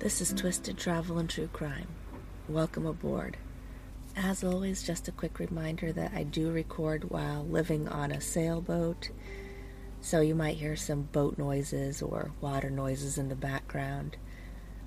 This 0.00 0.22
is 0.22 0.32
Twisted 0.32 0.78
Travel 0.78 1.18
and 1.18 1.28
True 1.28 1.50
Crime. 1.52 1.88
Welcome 2.48 2.86
aboard. 2.86 3.36
As 4.16 4.42
always, 4.42 4.82
just 4.82 5.08
a 5.08 5.12
quick 5.12 5.38
reminder 5.38 5.92
that 5.92 6.12
I 6.14 6.22
do 6.22 6.50
record 6.50 7.10
while 7.10 7.44
living 7.44 7.86
on 7.86 8.10
a 8.10 8.18
sailboat, 8.18 9.10
so 10.00 10.22
you 10.22 10.34
might 10.34 10.56
hear 10.56 10.74
some 10.74 11.02
boat 11.02 11.36
noises 11.36 12.00
or 12.00 12.32
water 12.40 12.70
noises 12.70 13.18
in 13.18 13.28
the 13.28 13.34
background. 13.34 14.16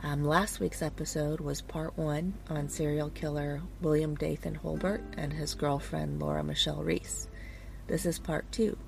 Um, 0.02 0.26
last 0.26 0.60
week's 0.60 0.82
episode 0.82 1.40
was 1.40 1.62
part 1.62 1.96
one 1.96 2.34
on 2.50 2.68
serial 2.68 3.12
killer 3.12 3.62
William 3.82 4.16
Dathan 4.16 4.56
Holbert 4.56 5.04
and 5.16 5.32
his 5.32 5.54
girlfriend 5.54 6.20
Laura 6.24 6.44
Michelle 6.44 6.82
Reese. 6.82 7.28
This 7.86 8.08
is 8.08 8.18
part 8.18 8.52
two, 8.52 8.80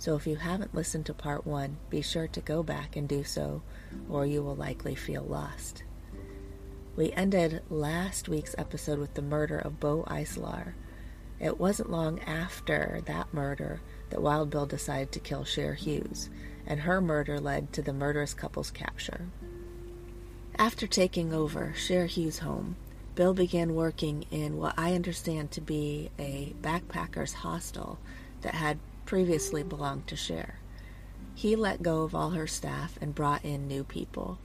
so 0.00 0.16
if 0.16 0.26
you 0.26 0.36
haven't 0.36 0.74
listened 0.74 1.04
to 1.04 1.12
part 1.12 1.46
one, 1.46 1.76
be 1.90 2.00
sure 2.00 2.26
to 2.26 2.40
go 2.40 2.62
back 2.62 2.96
and 2.96 3.06
do 3.06 3.22
so, 3.22 3.60
or 4.08 4.24
you 4.24 4.42
will 4.42 4.56
likely 4.56 4.94
feel 4.94 5.22
lost. 5.22 5.82
We 6.96 7.12
ended 7.12 7.62
last 7.68 8.26
week's 8.26 8.54
episode 8.56 8.98
with 8.98 9.12
the 9.12 9.20
murder 9.20 9.58
of 9.58 9.78
Bo 9.78 10.04
Icelar. 10.04 10.72
It 11.38 11.60
wasn't 11.60 11.90
long 11.90 12.18
after 12.20 13.02
that 13.04 13.34
murder 13.34 13.82
that 14.08 14.22
Wild 14.22 14.48
Bill 14.48 14.64
decided 14.64 15.12
to 15.12 15.20
kill 15.20 15.44
Cher 15.44 15.74
Hughes, 15.74 16.30
and 16.66 16.80
her 16.80 17.02
murder 17.02 17.38
led 17.38 17.70
to 17.74 17.82
the 17.82 17.92
murderous 17.92 18.32
couple's 18.32 18.70
capture. 18.70 19.26
After 20.58 20.86
taking 20.86 21.34
over 21.34 21.74
Cher 21.76 22.06
Hughes' 22.06 22.38
home, 22.38 22.76
Bill 23.16 23.34
began 23.34 23.74
working 23.74 24.24
in 24.30 24.56
what 24.56 24.78
I 24.78 24.94
understand 24.94 25.50
to 25.50 25.60
be 25.60 26.10
a 26.18 26.54
backpackers 26.62 27.34
hostel 27.34 27.98
that 28.40 28.54
had 28.54 28.78
previously 29.10 29.64
belonged 29.64 30.06
to 30.06 30.14
Cher. 30.14 30.60
He 31.34 31.56
let 31.56 31.82
go 31.82 32.02
of 32.02 32.14
all 32.14 32.30
her 32.30 32.46
staff 32.46 32.96
and 33.00 33.12
brought 33.12 33.44
in 33.44 33.66
new 33.66 33.82
people. 33.82 34.38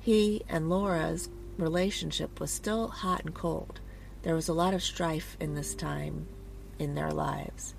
He 0.00 0.42
and 0.48 0.70
Laura's 0.70 1.28
relationship 1.58 2.40
was 2.40 2.50
still 2.50 2.88
hot 2.88 3.26
and 3.26 3.34
cold. 3.34 3.80
There 4.22 4.34
was 4.34 4.48
a 4.48 4.54
lot 4.54 4.72
of 4.72 4.82
strife 4.82 5.36
in 5.38 5.54
this 5.54 5.74
time 5.74 6.28
in 6.78 6.94
their 6.94 7.10
lives. 7.10 7.74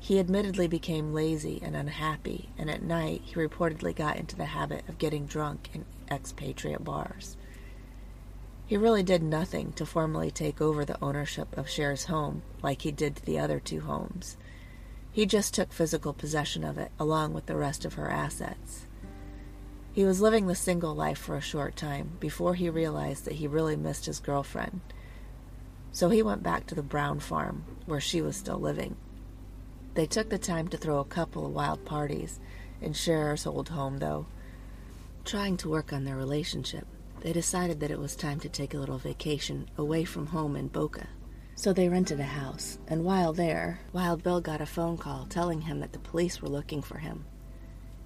He 0.00 0.18
admittedly 0.18 0.66
became 0.66 1.14
lazy 1.14 1.60
and 1.62 1.76
unhappy, 1.76 2.48
and 2.58 2.68
at 2.68 2.82
night 2.82 3.22
he 3.24 3.36
reportedly 3.36 3.94
got 3.94 4.16
into 4.16 4.34
the 4.34 4.46
habit 4.46 4.88
of 4.88 4.98
getting 4.98 5.24
drunk 5.24 5.70
in 5.72 5.84
expatriate 6.10 6.82
bars. 6.82 7.36
He 8.66 8.76
really 8.76 9.04
did 9.04 9.22
nothing 9.22 9.72
to 9.74 9.86
formally 9.86 10.32
take 10.32 10.60
over 10.60 10.84
the 10.84 11.00
ownership 11.00 11.56
of 11.56 11.68
Cher's 11.68 12.06
home 12.06 12.42
like 12.60 12.82
he 12.82 12.90
did 12.90 13.14
to 13.14 13.24
the 13.24 13.38
other 13.38 13.60
two 13.60 13.82
homes. 13.82 14.36
He 15.18 15.26
just 15.26 15.52
took 15.52 15.72
physical 15.72 16.12
possession 16.12 16.62
of 16.62 16.78
it 16.78 16.92
along 16.96 17.34
with 17.34 17.46
the 17.46 17.56
rest 17.56 17.84
of 17.84 17.94
her 17.94 18.08
assets. 18.08 18.86
He 19.92 20.04
was 20.04 20.20
living 20.20 20.46
the 20.46 20.54
single 20.54 20.94
life 20.94 21.18
for 21.18 21.34
a 21.34 21.40
short 21.40 21.74
time 21.74 22.12
before 22.20 22.54
he 22.54 22.70
realized 22.70 23.24
that 23.24 23.34
he 23.34 23.48
really 23.48 23.74
missed 23.74 24.06
his 24.06 24.20
girlfriend. 24.20 24.80
So 25.90 26.08
he 26.08 26.22
went 26.22 26.44
back 26.44 26.68
to 26.68 26.76
the 26.76 26.84
Brown 26.84 27.18
farm 27.18 27.64
where 27.84 27.98
she 27.98 28.22
was 28.22 28.36
still 28.36 28.60
living. 28.60 28.94
They 29.94 30.06
took 30.06 30.28
the 30.28 30.38
time 30.38 30.68
to 30.68 30.76
throw 30.76 31.00
a 31.00 31.04
couple 31.04 31.44
of 31.44 31.52
wild 31.52 31.84
parties 31.84 32.38
in 32.80 32.92
Cher's 32.92 33.44
old 33.44 33.70
home, 33.70 33.98
though. 33.98 34.26
Trying 35.24 35.56
to 35.56 35.68
work 35.68 35.92
on 35.92 36.04
their 36.04 36.14
relationship, 36.14 36.86
they 37.22 37.32
decided 37.32 37.80
that 37.80 37.90
it 37.90 37.98
was 37.98 38.14
time 38.14 38.38
to 38.38 38.48
take 38.48 38.72
a 38.72 38.78
little 38.78 38.98
vacation 38.98 39.68
away 39.76 40.04
from 40.04 40.26
home 40.26 40.54
in 40.54 40.68
Boca. 40.68 41.08
So 41.58 41.72
they 41.72 41.88
rented 41.88 42.20
a 42.20 42.22
house, 42.22 42.78
and 42.86 43.04
while 43.04 43.32
there, 43.32 43.80
Wild 43.92 44.22
Bill 44.22 44.40
got 44.40 44.60
a 44.60 44.64
phone 44.64 44.96
call 44.96 45.26
telling 45.28 45.62
him 45.62 45.80
that 45.80 45.92
the 45.92 45.98
police 45.98 46.40
were 46.40 46.48
looking 46.48 46.82
for 46.82 46.98
him. 46.98 47.24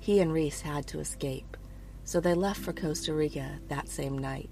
He 0.01 0.21
and 0.21 0.33
Reese 0.33 0.63
had 0.63 0.87
to 0.87 1.01
escape, 1.01 1.59
so 2.03 2.19
they 2.19 2.33
left 2.33 2.63
for 2.63 2.73
Costa 2.73 3.13
Rica 3.13 3.59
that 3.69 3.91
same 3.91 4.17
night. 4.17 4.49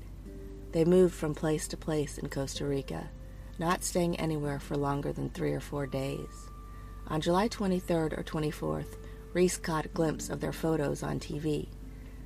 They 0.72 0.84
moved 0.84 1.14
from 1.14 1.34
place 1.34 1.66
to 1.68 1.78
place 1.78 2.18
in 2.18 2.28
Costa 2.28 2.66
Rica, 2.66 3.08
not 3.58 3.84
staying 3.84 4.20
anywhere 4.20 4.60
for 4.60 4.76
longer 4.76 5.14
than 5.14 5.30
three 5.30 5.52
or 5.52 5.60
four 5.60 5.86
days. 5.86 6.50
On 7.06 7.22
July 7.22 7.48
23rd 7.48 8.18
or 8.18 8.22
24th, 8.22 8.98
Reese 9.32 9.56
caught 9.56 9.86
a 9.86 9.88
glimpse 9.88 10.28
of 10.28 10.40
their 10.40 10.52
photos 10.52 11.02
on 11.02 11.18
TV. 11.18 11.68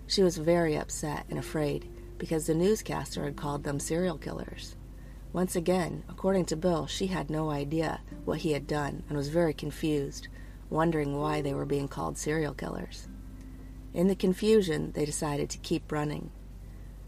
She 0.09 0.25
was 0.25 0.39
very 0.39 0.77
upset 0.77 1.25
and 1.31 1.39
afraid 1.39 1.89
because 2.19 2.49
the 2.49 2.55
newscaster 2.55 3.23
had 3.23 3.37
called 3.37 3.63
them 3.63 3.79
serial 3.79 4.19
killers. 4.19 4.75
Once 5.35 5.57
again, 5.57 6.05
according 6.09 6.45
to 6.45 6.55
Bill, 6.55 6.87
she 6.87 7.09
had 7.09 7.29
no 7.29 7.51
idea 7.51 8.01
what 8.25 8.39
he 8.39 8.53
had 8.53 8.69
done 8.69 9.03
and 9.09 9.19
was 9.19 9.31
very 9.31 9.53
confused, 9.53 10.29
wondering 10.71 11.19
why 11.19 11.43
they 11.43 11.53
were 11.53 11.65
being 11.67 11.89
called 11.89 12.17
serial 12.17 12.55
killers. 12.55 13.09
In 13.93 14.07
the 14.07 14.15
confusion, 14.15 14.93
they 14.93 15.05
decided 15.05 15.51
to 15.51 15.59
keep 15.59 15.91
running. 15.91 16.31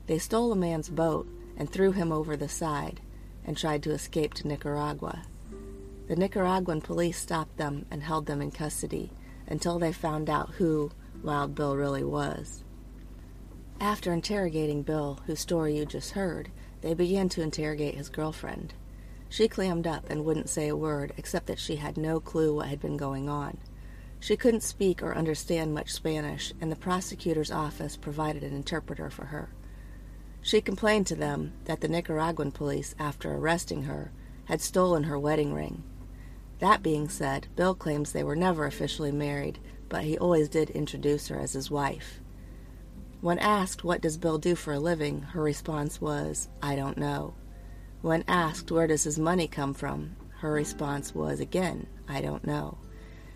They 0.09 0.19
stole 0.19 0.51
a 0.51 0.57
man's 0.57 0.89
boat 0.89 1.29
and 1.57 1.71
threw 1.71 1.93
him 1.93 2.11
over 2.11 2.37
the 2.37 2.49
side 2.49 3.01
and 3.45 3.57
tried 3.57 3.85
to 3.85 3.93
escape 3.93 4.35
to 4.35 4.49
Nicaragua. 4.49 5.23
The 6.09 6.17
Nicaraguan 6.17 6.81
police 6.81 7.21
stopped 7.21 7.57
them 7.59 7.87
and 7.93 8.03
held 8.03 8.27
them 8.27 8.43
in 8.43 8.51
custody 8.51 9.13
until 9.47 9.79
they 9.79 9.93
found 9.93 10.29
out 10.29 10.55
who 10.55 10.91
Wild 11.23 11.55
Bill 11.55 11.77
really 11.77 12.03
was. 12.03 12.65
After 13.81 14.13
interrogating 14.13 14.83
Bill, 14.83 15.21
whose 15.27 15.39
story 15.39 15.77
you 15.77 15.87
just 15.87 16.11
heard, 16.11 16.51
they 16.87 16.95
began 16.95 17.29
to 17.29 17.43
interrogate 17.43 17.97
his 17.97 18.09
girlfriend. 18.09 18.73
She 19.29 19.49
clammed 19.49 19.89
up 19.89 20.09
and 20.09 20.25
wouldn't 20.25 20.49
say 20.49 20.69
a 20.69 20.77
word 20.77 21.13
except 21.17 21.47
that 21.47 21.59
she 21.59 21.77
had 21.77 21.97
no 21.97 22.21
clue 22.21 22.55
what 22.55 22.69
had 22.69 22.81
been 22.81 22.97
going 22.97 23.29
on. 23.29 23.59
She 24.21 24.37
couldn't 24.37 24.63
speak 24.63 25.03
or 25.03 25.13
understand 25.13 25.75
much 25.75 25.91
Spanish, 25.91 26.53
and 26.61 26.71
the 26.71 26.77
prosecutor's 26.77 27.51
office 27.51 27.97
provided 27.97 28.45
an 28.45 28.55
interpreter 28.55 29.11
for 29.11 29.25
her. 29.25 29.49
She 30.41 30.61
complained 30.61 31.09
to 31.09 31.17
them 31.17 31.55
that 31.65 31.81
the 31.81 31.89
Nicaraguan 31.89 32.53
police, 32.53 32.95
after 33.01 33.35
arresting 33.35 33.83
her, 33.83 34.13
had 34.45 34.61
stolen 34.61 35.03
her 35.03 35.19
wedding 35.19 35.53
ring. 35.53 35.83
That 36.61 36.85
being 36.85 37.09
said, 37.09 37.49
Bill 37.57 37.75
claims 37.75 38.13
they 38.13 38.23
were 38.23 38.37
never 38.37 38.65
officially 38.65 39.11
married, 39.11 39.59
but 39.89 40.05
he 40.05 40.17
always 40.17 40.49
did 40.49 40.71
introduce 40.71 41.27
her 41.27 41.41
as 41.41 41.55
his 41.55 41.69
wife. 41.69 42.21
When 43.27 43.41
asked 43.41 43.83
what 43.83 44.03
does 44.03 44.19
Bill 44.19 44.39
do 44.39 44.55
for 44.55 44.73
a 44.73 44.79
living, 44.79 45.23
her 45.23 45.43
response 45.43 46.01
was, 46.01 46.49
I 46.63 46.77
don't 46.77 46.97
know. 46.97 47.35
When 48.01 48.23
asked 48.29 48.71
where 48.71 48.87
does 48.87 49.03
his 49.03 49.19
money 49.19 49.49
come 49.49 49.75
from, 49.75 50.15
her 50.39 50.53
response 50.53 51.13
was 51.13 51.41
again, 51.41 51.89
I 52.07 52.21
don't 52.21 52.47
know. 52.47 52.79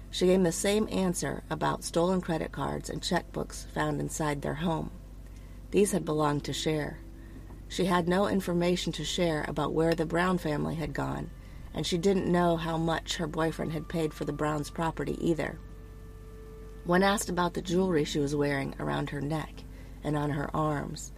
She 0.08 0.26
gave 0.26 0.44
the 0.44 0.52
same 0.52 0.88
answer 0.92 1.42
about 1.50 1.82
stolen 1.82 2.20
credit 2.20 2.52
cards 2.52 2.88
and 2.88 3.02
checkbooks 3.02 3.66
found 3.74 4.00
inside 4.00 4.42
their 4.42 4.54
home. 4.54 4.92
These 5.72 5.90
had 5.90 6.04
belonged 6.04 6.44
to 6.44 6.52
Cher. 6.52 7.00
She 7.66 7.86
had 7.86 8.06
no 8.06 8.28
information 8.28 8.92
to 8.92 9.04
share 9.04 9.44
about 9.48 9.72
where 9.72 9.96
the 9.96 10.06
Brown 10.06 10.38
family 10.38 10.76
had 10.76 10.94
gone, 10.94 11.30
and 11.74 11.84
she 11.84 11.98
didn't 11.98 12.30
know 12.30 12.56
how 12.56 12.78
much 12.78 13.16
her 13.16 13.26
boyfriend 13.26 13.72
had 13.72 13.88
paid 13.88 14.14
for 14.14 14.24
the 14.24 14.32
Browns' 14.32 14.70
property 14.70 15.18
either. 15.20 15.58
When 16.84 17.02
asked 17.02 17.28
about 17.28 17.54
the 17.54 17.60
jewelry 17.60 18.04
she 18.04 18.20
was 18.20 18.36
wearing 18.36 18.76
around 18.78 19.10
her 19.10 19.20
neck, 19.20 19.64
and 20.02 20.16
on 20.16 20.30
her 20.30 20.54
arms, 20.54 21.12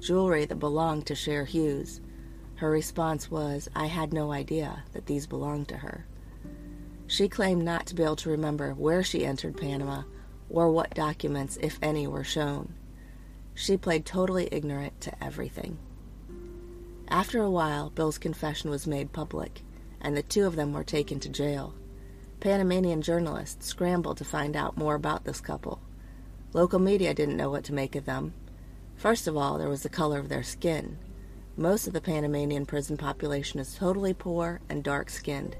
jewelry 0.00 0.44
that 0.44 0.56
belonged 0.56 1.06
to 1.06 1.14
Cher 1.14 1.44
Hughes. 1.44 2.00
Her 2.56 2.70
response 2.70 3.30
was, 3.30 3.68
I 3.74 3.86
had 3.86 4.12
no 4.12 4.32
idea 4.32 4.84
that 4.92 5.06
these 5.06 5.26
belonged 5.26 5.68
to 5.68 5.78
her. 5.78 6.06
She 7.06 7.28
claimed 7.28 7.64
not 7.64 7.86
to 7.86 7.94
be 7.94 8.02
able 8.02 8.16
to 8.16 8.30
remember 8.30 8.72
where 8.72 9.02
she 9.02 9.26
entered 9.26 9.56
Panama 9.56 10.02
or 10.48 10.70
what 10.70 10.94
documents, 10.94 11.58
if 11.60 11.78
any, 11.82 12.06
were 12.06 12.24
shown. 12.24 12.74
She 13.54 13.76
played 13.76 14.04
totally 14.04 14.48
ignorant 14.50 15.00
to 15.02 15.24
everything. 15.24 15.78
After 17.08 17.42
a 17.42 17.50
while, 17.50 17.90
Bill's 17.90 18.18
confession 18.18 18.70
was 18.70 18.86
made 18.86 19.12
public, 19.12 19.62
and 20.00 20.16
the 20.16 20.22
two 20.22 20.46
of 20.46 20.56
them 20.56 20.72
were 20.72 20.84
taken 20.84 21.20
to 21.20 21.28
jail. 21.28 21.74
Panamanian 22.40 23.02
journalists 23.02 23.66
scrambled 23.66 24.18
to 24.18 24.24
find 24.24 24.56
out 24.56 24.76
more 24.76 24.94
about 24.94 25.24
this 25.24 25.40
couple. 25.40 25.80
Local 26.54 26.78
media 26.78 27.12
didn't 27.12 27.36
know 27.36 27.50
what 27.50 27.64
to 27.64 27.74
make 27.74 27.96
of 27.96 28.04
them. 28.04 28.32
First 28.94 29.26
of 29.26 29.36
all, 29.36 29.58
there 29.58 29.68
was 29.68 29.82
the 29.82 29.88
color 29.88 30.20
of 30.20 30.28
their 30.28 30.44
skin. 30.44 30.96
Most 31.56 31.88
of 31.88 31.92
the 31.92 32.00
Panamanian 32.00 32.64
prison 32.64 32.96
population 32.96 33.58
is 33.58 33.74
totally 33.74 34.14
poor 34.14 34.60
and 34.68 34.84
dark 34.84 35.10
skinned. 35.10 35.56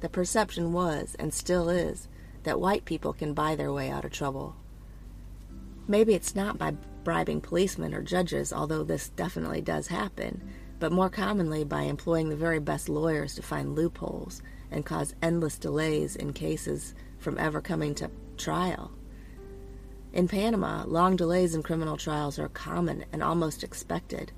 The 0.00 0.08
perception 0.08 0.72
was, 0.72 1.14
and 1.18 1.34
still 1.34 1.68
is, 1.68 2.08
that 2.44 2.58
white 2.58 2.86
people 2.86 3.12
can 3.12 3.34
buy 3.34 3.56
their 3.56 3.74
way 3.74 3.90
out 3.90 4.06
of 4.06 4.10
trouble. 4.10 4.56
Maybe 5.86 6.14
it's 6.14 6.34
not 6.34 6.56
by 6.56 6.76
bribing 7.04 7.42
policemen 7.42 7.92
or 7.92 8.02
judges, 8.02 8.54
although 8.54 8.84
this 8.84 9.10
definitely 9.10 9.60
does 9.60 9.88
happen, 9.88 10.48
but 10.78 10.92
more 10.92 11.10
commonly 11.10 11.62
by 11.62 11.82
employing 11.82 12.30
the 12.30 12.36
very 12.36 12.58
best 12.58 12.88
lawyers 12.88 13.34
to 13.34 13.42
find 13.42 13.76
loopholes 13.76 14.40
and 14.70 14.86
cause 14.86 15.14
endless 15.20 15.58
delays 15.58 16.16
in 16.16 16.32
cases 16.32 16.94
from 17.18 17.36
ever 17.36 17.60
coming 17.60 17.94
to 17.96 18.10
trial. 18.38 18.92
In 20.12 20.28
Panama, 20.28 20.84
long 20.86 21.16
delays 21.16 21.54
in 21.54 21.62
criminal 21.62 21.96
trials 21.96 22.38
are 22.38 22.48
common 22.48 23.06
and 23.12 23.22
almost 23.22 23.64
expected. 23.64 24.30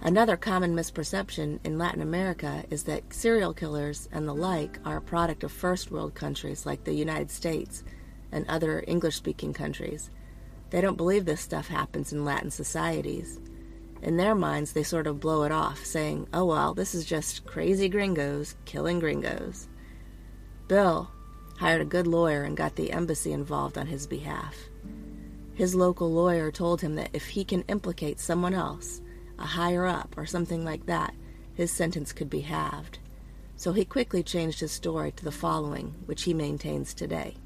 Another 0.00 0.36
common 0.36 0.74
misperception 0.74 1.60
in 1.64 1.78
Latin 1.78 2.02
America 2.02 2.64
is 2.70 2.82
that 2.84 3.14
serial 3.14 3.54
killers 3.54 4.08
and 4.10 4.26
the 4.26 4.34
like 4.34 4.78
are 4.84 4.96
a 4.96 5.02
product 5.02 5.44
of 5.44 5.52
first 5.52 5.92
world 5.92 6.14
countries 6.14 6.66
like 6.66 6.84
the 6.84 6.92
United 6.92 7.30
States 7.30 7.84
and 8.32 8.44
other 8.48 8.82
English 8.88 9.14
speaking 9.14 9.52
countries. 9.52 10.10
They 10.70 10.80
don't 10.80 10.96
believe 10.96 11.24
this 11.24 11.40
stuff 11.40 11.68
happens 11.68 12.12
in 12.12 12.24
Latin 12.24 12.50
societies. 12.50 13.38
In 14.02 14.16
their 14.16 14.34
minds, 14.34 14.72
they 14.72 14.82
sort 14.82 15.06
of 15.06 15.20
blow 15.20 15.44
it 15.44 15.52
off, 15.52 15.84
saying, 15.86 16.26
oh 16.34 16.44
well, 16.46 16.74
this 16.74 16.94
is 16.94 17.04
just 17.04 17.46
crazy 17.46 17.88
gringos 17.88 18.56
killing 18.64 18.98
gringos. 18.98 19.68
Bill 20.66 21.10
hired 21.58 21.80
a 21.80 21.84
good 21.84 22.06
lawyer 22.06 22.42
and 22.42 22.56
got 22.56 22.76
the 22.76 22.90
embassy 22.90 23.32
involved 23.32 23.78
on 23.78 23.86
his 23.86 24.06
behalf. 24.06 24.56
His 25.54 25.74
local 25.74 26.12
lawyer 26.12 26.50
told 26.50 26.80
him 26.80 26.96
that 26.96 27.10
if 27.12 27.28
he 27.28 27.44
can 27.44 27.62
implicate 27.62 28.18
someone 28.18 28.54
else, 28.54 29.00
a 29.38 29.46
higher 29.46 29.86
up 29.86 30.14
or 30.16 30.26
something 30.26 30.64
like 30.64 30.86
that, 30.86 31.14
his 31.54 31.70
sentence 31.70 32.12
could 32.12 32.28
be 32.28 32.40
halved. 32.40 32.98
So 33.56 33.72
he 33.72 33.84
quickly 33.84 34.24
changed 34.24 34.58
his 34.60 34.72
story 34.72 35.12
to 35.12 35.24
the 35.24 35.30
following, 35.30 35.94
which 36.06 36.24
he 36.24 36.34
maintains 36.34 36.92
today. 36.92 37.36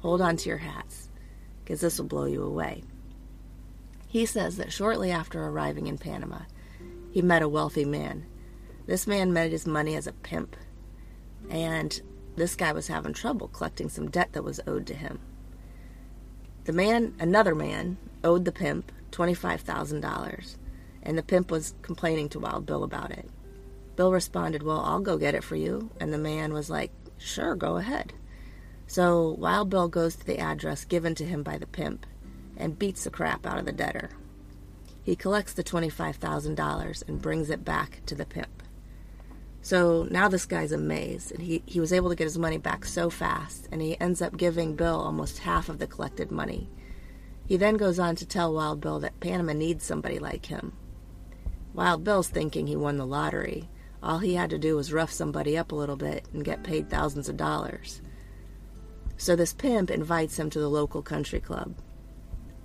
Hold 0.00 0.20
on 0.20 0.36
to 0.38 0.48
your 0.48 0.58
hats, 0.58 1.08
because 1.64 1.80
this 1.80 1.98
will 1.98 2.06
blow 2.06 2.24
you 2.24 2.42
away. 2.42 2.82
He 4.08 4.26
says 4.26 4.56
that 4.56 4.72
shortly 4.72 5.12
after 5.12 5.42
arriving 5.42 5.86
in 5.86 5.96
Panama, 5.96 6.40
he 7.12 7.22
met 7.22 7.42
a 7.42 7.48
wealthy 7.48 7.84
man. 7.84 8.26
This 8.86 9.06
man 9.06 9.32
made 9.32 9.52
his 9.52 9.66
money 9.66 9.94
as 9.94 10.08
a 10.08 10.12
pimp, 10.12 10.56
and 11.48 12.02
this 12.36 12.54
guy 12.54 12.72
was 12.72 12.88
having 12.88 13.12
trouble 13.12 13.48
collecting 13.48 13.88
some 13.88 14.10
debt 14.10 14.32
that 14.32 14.44
was 14.44 14.60
owed 14.66 14.86
to 14.86 14.94
him. 14.94 15.20
The 16.64 16.72
man, 16.72 17.14
another 17.18 17.54
man, 17.54 17.98
owed 18.22 18.44
the 18.44 18.52
pimp 18.52 18.92
$25,000, 19.10 20.56
and 21.02 21.18
the 21.18 21.22
pimp 21.22 21.50
was 21.50 21.74
complaining 21.82 22.28
to 22.30 22.40
Wild 22.40 22.66
Bill 22.66 22.84
about 22.84 23.10
it. 23.10 23.28
Bill 23.96 24.12
responded, 24.12 24.62
Well, 24.62 24.80
I'll 24.80 25.00
go 25.00 25.18
get 25.18 25.34
it 25.34 25.44
for 25.44 25.56
you. 25.56 25.90
And 26.00 26.12
the 26.12 26.18
man 26.18 26.52
was 26.52 26.70
like, 26.70 26.90
Sure, 27.18 27.54
go 27.54 27.76
ahead. 27.76 28.12
So 28.86 29.36
Wild 29.38 29.70
Bill 29.70 29.88
goes 29.88 30.16
to 30.16 30.26
the 30.26 30.38
address 30.38 30.84
given 30.84 31.14
to 31.16 31.24
him 31.24 31.42
by 31.42 31.58
the 31.58 31.66
pimp 31.66 32.06
and 32.56 32.78
beats 32.78 33.04
the 33.04 33.10
crap 33.10 33.46
out 33.46 33.58
of 33.58 33.64
the 33.64 33.72
debtor. 33.72 34.10
He 35.02 35.16
collects 35.16 35.52
the 35.52 35.64
$25,000 35.64 37.08
and 37.08 37.22
brings 37.22 37.50
it 37.50 37.64
back 37.64 38.00
to 38.06 38.14
the 38.14 38.24
pimp. 38.24 38.62
So 39.62 40.08
now 40.10 40.28
this 40.28 40.44
guy's 40.44 40.72
amazed, 40.72 41.30
and 41.30 41.40
he, 41.40 41.62
he 41.66 41.78
was 41.78 41.92
able 41.92 42.10
to 42.10 42.16
get 42.16 42.24
his 42.24 42.36
money 42.36 42.58
back 42.58 42.84
so 42.84 43.08
fast, 43.08 43.68
and 43.70 43.80
he 43.80 43.98
ends 44.00 44.20
up 44.20 44.36
giving 44.36 44.74
Bill 44.74 45.00
almost 45.00 45.38
half 45.38 45.68
of 45.68 45.78
the 45.78 45.86
collected 45.86 46.32
money. 46.32 46.68
He 47.46 47.56
then 47.56 47.76
goes 47.76 48.00
on 48.00 48.16
to 48.16 48.26
tell 48.26 48.52
Wild 48.52 48.80
Bill 48.80 48.98
that 49.00 49.20
Panama 49.20 49.52
needs 49.52 49.84
somebody 49.84 50.18
like 50.18 50.46
him. 50.46 50.72
Wild 51.74 52.02
Bill's 52.02 52.28
thinking 52.28 52.66
he 52.66 52.74
won 52.74 52.96
the 52.96 53.06
lottery. 53.06 53.68
All 54.02 54.18
he 54.18 54.34
had 54.34 54.50
to 54.50 54.58
do 54.58 54.74
was 54.74 54.92
rough 54.92 55.12
somebody 55.12 55.56
up 55.56 55.70
a 55.70 55.76
little 55.76 55.96
bit 55.96 56.26
and 56.32 56.44
get 56.44 56.64
paid 56.64 56.90
thousands 56.90 57.28
of 57.28 57.36
dollars. 57.36 58.02
So 59.16 59.36
this 59.36 59.52
pimp 59.52 59.90
invites 59.90 60.38
him 60.38 60.50
to 60.50 60.58
the 60.58 60.68
local 60.68 61.02
country 61.02 61.38
club. 61.38 61.76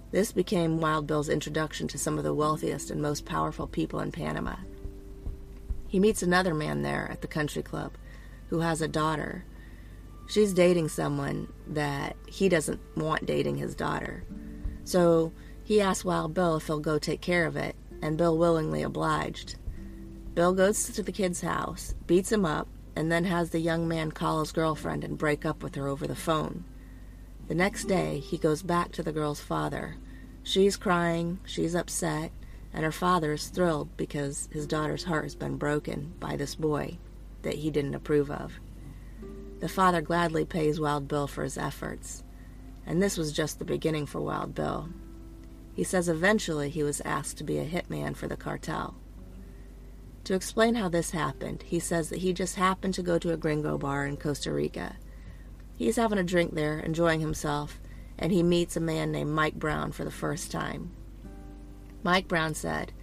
This 0.10 0.32
became 0.32 0.80
Wild 0.80 1.06
Bill's 1.06 1.30
introduction 1.30 1.88
to 1.90 2.00
some 2.00 2.18
of 2.18 2.24
the 2.24 2.34
wealthiest 2.34 2.90
and 2.90 3.02
most 3.02 3.24
powerful 3.24 3.68
people 3.68 4.00
in 4.00 4.12
Panama. 4.12 4.56
He 5.88 6.00
meets 6.00 6.22
another 6.22 6.54
man 6.54 6.82
there 6.82 7.08
at 7.12 7.22
the 7.22 7.28
country 7.28 7.64
club 7.64 7.94
who 8.50 8.60
has 8.60 8.82
a 8.82 8.88
daughter. 8.88 9.46
She's 10.28 10.54
dating 10.54 10.90
someone 10.90 11.52
that 11.68 12.16
he 12.28 12.50
doesn't 12.50 12.82
want 12.96 13.26
dating 13.26 13.58
his 13.58 13.76
daughter. 13.76 14.24
So 14.84 15.32
he 15.64 15.82
asks 15.82 16.06
Wild 16.06 16.34
Bill 16.34 16.58
if 16.58 16.68
he'll 16.68 16.80
go 16.80 17.00
take 17.00 17.22
care 17.22 17.46
of 17.46 17.56
it, 17.56 17.76
and 18.02 18.18
Bill 18.18 18.38
willingly 18.38 18.84
obliged. 18.84 19.56
Bill 20.34 20.54
goes 20.54 20.86
to 20.86 21.02
the 21.02 21.12
kid's 21.12 21.42
house, 21.42 21.96
beats 22.06 22.32
him 22.32 22.46
up, 22.46 22.68
and 22.96 23.12
then 23.12 23.26
has 23.26 23.50
the 23.50 23.60
young 23.60 23.88
man 23.88 24.12
call 24.12 24.40
his 24.40 24.52
girlfriend 24.52 25.04
and 25.04 25.18
break 25.18 25.46
up 25.46 25.64
with 25.64 25.76
her 25.76 25.88
over 25.88 26.08
the 26.08 26.16
phone. 26.16 26.64
The 27.48 27.56
next 27.56 27.86
day, 27.86 28.20
he 28.20 28.38
goes 28.38 28.62
back 28.62 28.92
to 28.94 29.04
the 29.04 29.12
girl's 29.12 29.40
father. 29.40 29.96
She's 30.44 30.78
crying, 30.78 31.40
she's 31.46 31.76
upset, 31.76 32.32
and 32.74 32.84
her 32.84 32.92
father 32.92 33.34
is 33.34 33.48
thrilled 33.48 33.96
because 33.98 34.50
his 34.52 34.68
daughter's 34.68 35.04
heart 35.04 35.24
has 35.24 35.36
been 35.36 35.58
broken 35.58 36.14
by 36.20 36.36
this 36.36 36.56
boy 36.56 36.98
that 37.42 37.56
he 37.56 37.72
didn't 37.72 37.96
approve 37.96 38.30
of. 38.30 38.54
The 39.60 39.70
father 39.70 40.02
gladly 40.02 40.46
pays 40.46 40.80
Wild 40.80 41.08
Bill 41.08 41.28
for 41.28 41.44
his 41.44 41.58
efforts, 41.58 42.24
and 42.86 43.02
this 43.02 43.18
was 43.18 43.32
just 43.32 43.58
the 43.60 43.66
beginning 43.66 44.06
for 44.06 44.22
Wild 44.22 44.54
Bill. 44.54 44.90
He 45.74 45.84
says 45.84 46.10
eventually 46.10 46.70
he 46.70 46.84
was 46.84 47.02
asked 47.02 47.38
to 47.38 47.44
be 47.44 47.58
a 47.60 47.66
hitman 47.66 48.16
for 48.16 48.28
the 48.28 48.38
cartel. 48.38 48.96
To 50.24 50.34
explain 50.34 50.76
how 50.76 50.90
this 50.90 51.12
happened, 51.12 51.64
he 51.64 51.80
says 51.80 52.10
that 52.10 52.20
he 52.20 52.34
just 52.34 52.56
happened 52.56 52.94
to 52.96 53.02
go 53.02 53.18
to 53.18 53.32
a 53.32 53.38
gringo 53.38 53.78
bar 53.78 54.06
in 54.06 54.18
Costa 54.18 54.52
Rica. 54.52 54.98
He's 55.78 55.96
having 55.96 56.18
a 56.18 56.24
drink 56.24 56.54
there, 56.54 56.80
enjoying 56.80 57.22
himself, 57.22 57.80
and 58.18 58.32
he 58.32 58.44
meets 58.44 58.76
a 58.76 58.82
man 58.82 59.12
named 59.12 59.32
Mike 59.32 59.56
Brown 59.56 59.92
for 59.92 60.04
the 60.04 60.12
first 60.12 60.52
time. 60.52 60.92
Mike 62.08 62.30
Brown 62.30 62.54
said, 62.54 62.94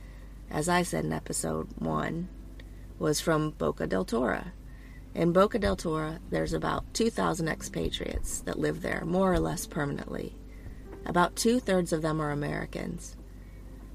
as 0.51 0.67
I 0.67 0.83
said 0.83 1.05
in 1.05 1.13
episode 1.13 1.69
1, 1.77 2.27
was 2.99 3.21
from 3.21 3.51
Boca 3.51 3.87
del 3.87 4.07
Toro. 4.07 4.45
In 5.15 5.31
Boca 5.31 5.59
del 5.59 5.77
Toro, 5.77 6.17
there's 6.31 6.55
about 6.55 6.95
2,000 6.95 7.47
expatriates 7.47 8.41
that 8.41 8.59
live 8.59 8.81
there, 8.81 9.05
more 9.05 9.31
or 9.31 9.39
less 9.39 9.67
permanently. 9.67 10.35
About 11.05 11.37
two 11.37 11.61
thirds 11.61 11.93
of 11.93 12.01
them 12.01 12.19
are 12.19 12.31
Americans. 12.31 13.15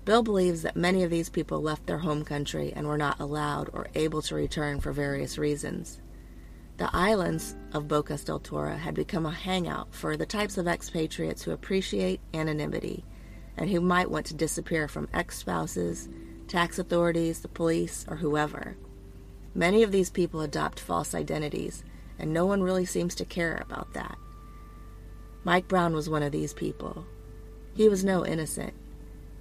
Bill 0.06 0.22
believes 0.22 0.62
that 0.62 0.76
many 0.76 1.02
of 1.02 1.10
these 1.10 1.30
people 1.32 1.60
left 1.60 1.88
their 1.88 1.98
home 1.98 2.24
country 2.24 2.72
and 2.76 2.86
were 2.86 2.96
not 2.96 3.20
allowed 3.20 3.72
or 3.74 3.88
able 3.96 4.22
to 4.22 4.36
return 4.36 4.80
for 4.80 4.92
various 4.92 5.40
reasons. 5.40 6.00
The 6.78 6.96
islands 6.96 7.56
of 7.74 7.88
Boca 7.88 8.16
del 8.18 8.38
Toro 8.38 8.76
had 8.76 8.94
become 8.94 9.26
a 9.26 9.32
hangout 9.32 9.88
for 9.92 10.16
the 10.16 10.28
types 10.28 10.60
of 10.60 10.68
expatriates 10.68 11.42
who 11.42 11.52
appreciate 11.52 12.22
anonymity 12.36 13.04
and 13.60 13.70
who 13.70 13.82
might 13.82 14.10
want 14.10 14.26
to 14.26 14.34
disappear 14.34 14.88
from 14.88 15.10
ex 15.14 15.38
spouses, 15.38 16.08
tax 16.48 16.80
authorities, 16.80 17.42
the 17.42 17.48
police, 17.50 18.06
or 18.08 18.16
whoever. 18.16 18.78
Many 19.54 19.84
of 19.84 19.92
these 19.92 20.10
people 20.10 20.40
adopt 20.40 20.80
false 20.80 21.14
identities, 21.14 21.84
and 22.18 22.34
no 22.34 22.46
one 22.46 22.64
really 22.64 22.86
seems 22.86 23.14
to 23.16 23.26
care 23.26 23.62
about 23.62 23.94
that. 23.94 24.18
Mike 25.44 25.68
Brown 25.68 25.94
was 25.94 26.10
one 26.10 26.24
of 26.24 26.32
these 26.32 26.54
people. 26.54 27.06
He 27.76 27.90
was 27.90 28.04
no 28.04 28.26
innocent. 28.26 28.74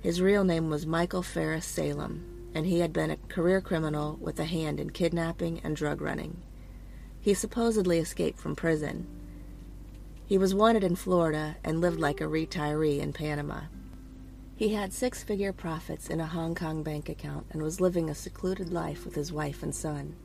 His 0.00 0.20
real 0.20 0.42
name 0.42 0.68
was 0.68 0.84
Michael 0.84 1.22
Ferris 1.22 1.64
Salem, 1.64 2.50
and 2.54 2.66
he 2.66 2.80
had 2.80 2.92
been 2.92 3.12
a 3.12 3.16
career 3.28 3.60
criminal 3.60 4.18
with 4.20 4.40
a 4.40 4.44
hand 4.44 4.80
in 4.80 4.90
kidnapping 4.90 5.60
and 5.62 5.76
drug 5.76 6.00
running. 6.00 6.42
He 7.20 7.34
supposedly 7.34 7.98
escaped 7.98 8.40
from 8.40 8.56
prison. 8.56 9.06
He 10.26 10.38
was 10.38 10.54
wanted 10.54 10.82
in 10.82 10.96
Florida 10.96 11.56
and 11.62 11.80
lived 11.80 12.00
like 12.00 12.20
a 12.20 12.24
retiree 12.24 12.98
in 12.98 13.12
Panama. 13.12 13.62
He 14.58 14.70
had 14.70 14.92
six 14.92 15.22
figure 15.22 15.52
profits 15.52 16.10
in 16.10 16.20
a 16.20 16.26
Hong 16.26 16.56
Kong 16.56 16.82
bank 16.82 17.08
account 17.08 17.46
and 17.52 17.62
was 17.62 17.80
living 17.80 18.10
a 18.10 18.14
secluded 18.14 18.72
life 18.72 19.04
with 19.04 19.14
his 19.14 19.32
wife 19.32 19.62
and 19.62 19.72
son. 19.72 20.16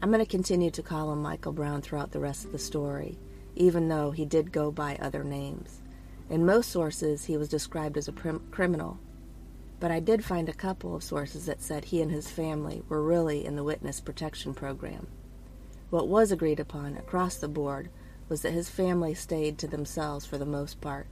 I'm 0.00 0.10
going 0.10 0.24
to 0.24 0.30
continue 0.30 0.70
to 0.70 0.82
call 0.82 1.12
him 1.12 1.20
Michael 1.20 1.52
Brown 1.52 1.82
throughout 1.82 2.12
the 2.12 2.18
rest 2.18 2.46
of 2.46 2.52
the 2.52 2.58
story, 2.58 3.18
even 3.54 3.88
though 3.88 4.12
he 4.12 4.24
did 4.24 4.50
go 4.50 4.70
by 4.70 4.96
other 4.96 5.22
names. 5.22 5.82
In 6.30 6.46
most 6.46 6.70
sources, 6.70 7.26
he 7.26 7.36
was 7.36 7.50
described 7.50 7.98
as 7.98 8.08
a 8.08 8.14
prim- 8.14 8.48
criminal, 8.50 8.98
but 9.78 9.90
I 9.90 10.00
did 10.00 10.24
find 10.24 10.48
a 10.48 10.54
couple 10.54 10.96
of 10.96 11.04
sources 11.04 11.44
that 11.44 11.60
said 11.60 11.84
he 11.84 12.00
and 12.00 12.10
his 12.10 12.30
family 12.30 12.82
were 12.88 13.02
really 13.02 13.44
in 13.44 13.56
the 13.56 13.64
witness 13.64 14.00
protection 14.00 14.54
program. 14.54 15.06
What 15.90 16.08
was 16.08 16.32
agreed 16.32 16.60
upon 16.60 16.96
across 16.96 17.36
the 17.36 17.46
board 17.46 17.90
was 18.30 18.40
that 18.40 18.54
his 18.54 18.70
family 18.70 19.12
stayed 19.12 19.58
to 19.58 19.66
themselves 19.66 20.24
for 20.24 20.38
the 20.38 20.46
most 20.46 20.80
part. 20.80 21.08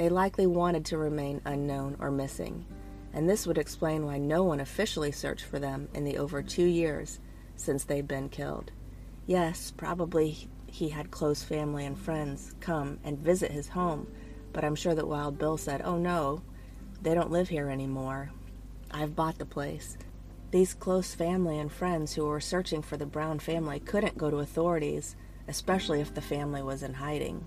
They 0.00 0.08
likely 0.08 0.46
wanted 0.46 0.86
to 0.86 0.96
remain 0.96 1.42
unknown 1.44 1.98
or 2.00 2.10
missing, 2.10 2.64
and 3.12 3.28
this 3.28 3.46
would 3.46 3.58
explain 3.58 4.06
why 4.06 4.16
no 4.16 4.42
one 4.42 4.58
officially 4.58 5.12
searched 5.12 5.44
for 5.44 5.58
them 5.58 5.90
in 5.92 6.04
the 6.04 6.16
over 6.16 6.42
two 6.42 6.64
years 6.64 7.20
since 7.54 7.84
they'd 7.84 8.08
been 8.08 8.30
killed. 8.30 8.72
Yes, 9.26 9.70
probably 9.70 10.48
he 10.66 10.88
had 10.88 11.10
close 11.10 11.42
family 11.42 11.84
and 11.84 11.98
friends 11.98 12.54
come 12.60 12.98
and 13.04 13.18
visit 13.18 13.50
his 13.50 13.68
home, 13.68 14.06
but 14.54 14.64
I'm 14.64 14.74
sure 14.74 14.94
that 14.94 15.06
Wild 15.06 15.36
Bill 15.36 15.58
said, 15.58 15.82
Oh 15.84 15.98
no, 15.98 16.40
they 17.02 17.12
don't 17.12 17.30
live 17.30 17.50
here 17.50 17.68
anymore. 17.68 18.30
I've 18.90 19.14
bought 19.14 19.36
the 19.36 19.44
place. 19.44 19.98
These 20.50 20.72
close 20.72 21.14
family 21.14 21.58
and 21.58 21.70
friends 21.70 22.14
who 22.14 22.24
were 22.24 22.40
searching 22.40 22.80
for 22.80 22.96
the 22.96 23.04
Brown 23.04 23.38
family 23.38 23.80
couldn't 23.80 24.16
go 24.16 24.30
to 24.30 24.38
authorities, 24.38 25.14
especially 25.46 26.00
if 26.00 26.14
the 26.14 26.22
family 26.22 26.62
was 26.62 26.82
in 26.82 26.94
hiding. 26.94 27.46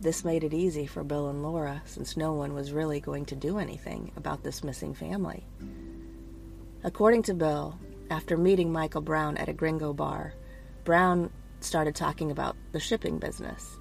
This 0.00 0.24
made 0.24 0.44
it 0.44 0.54
easy 0.54 0.86
for 0.86 1.04
Bill 1.04 1.28
and 1.28 1.42
Laura 1.42 1.82
since 1.84 2.16
no 2.16 2.32
one 2.32 2.54
was 2.54 2.72
really 2.72 3.00
going 3.00 3.26
to 3.26 3.36
do 3.36 3.58
anything 3.58 4.12
about 4.16 4.42
this 4.42 4.64
missing 4.64 4.94
family. 4.94 5.46
According 6.82 7.24
to 7.24 7.34
Bill, 7.34 7.78
after 8.10 8.38
meeting 8.38 8.72
Michael 8.72 9.02
Brown 9.02 9.36
at 9.36 9.50
a 9.50 9.52
gringo 9.52 9.92
bar, 9.92 10.32
Brown 10.84 11.30
started 11.60 11.94
talking 11.94 12.30
about 12.30 12.56
the 12.72 12.80
shipping 12.80 13.18
business. 13.18 13.76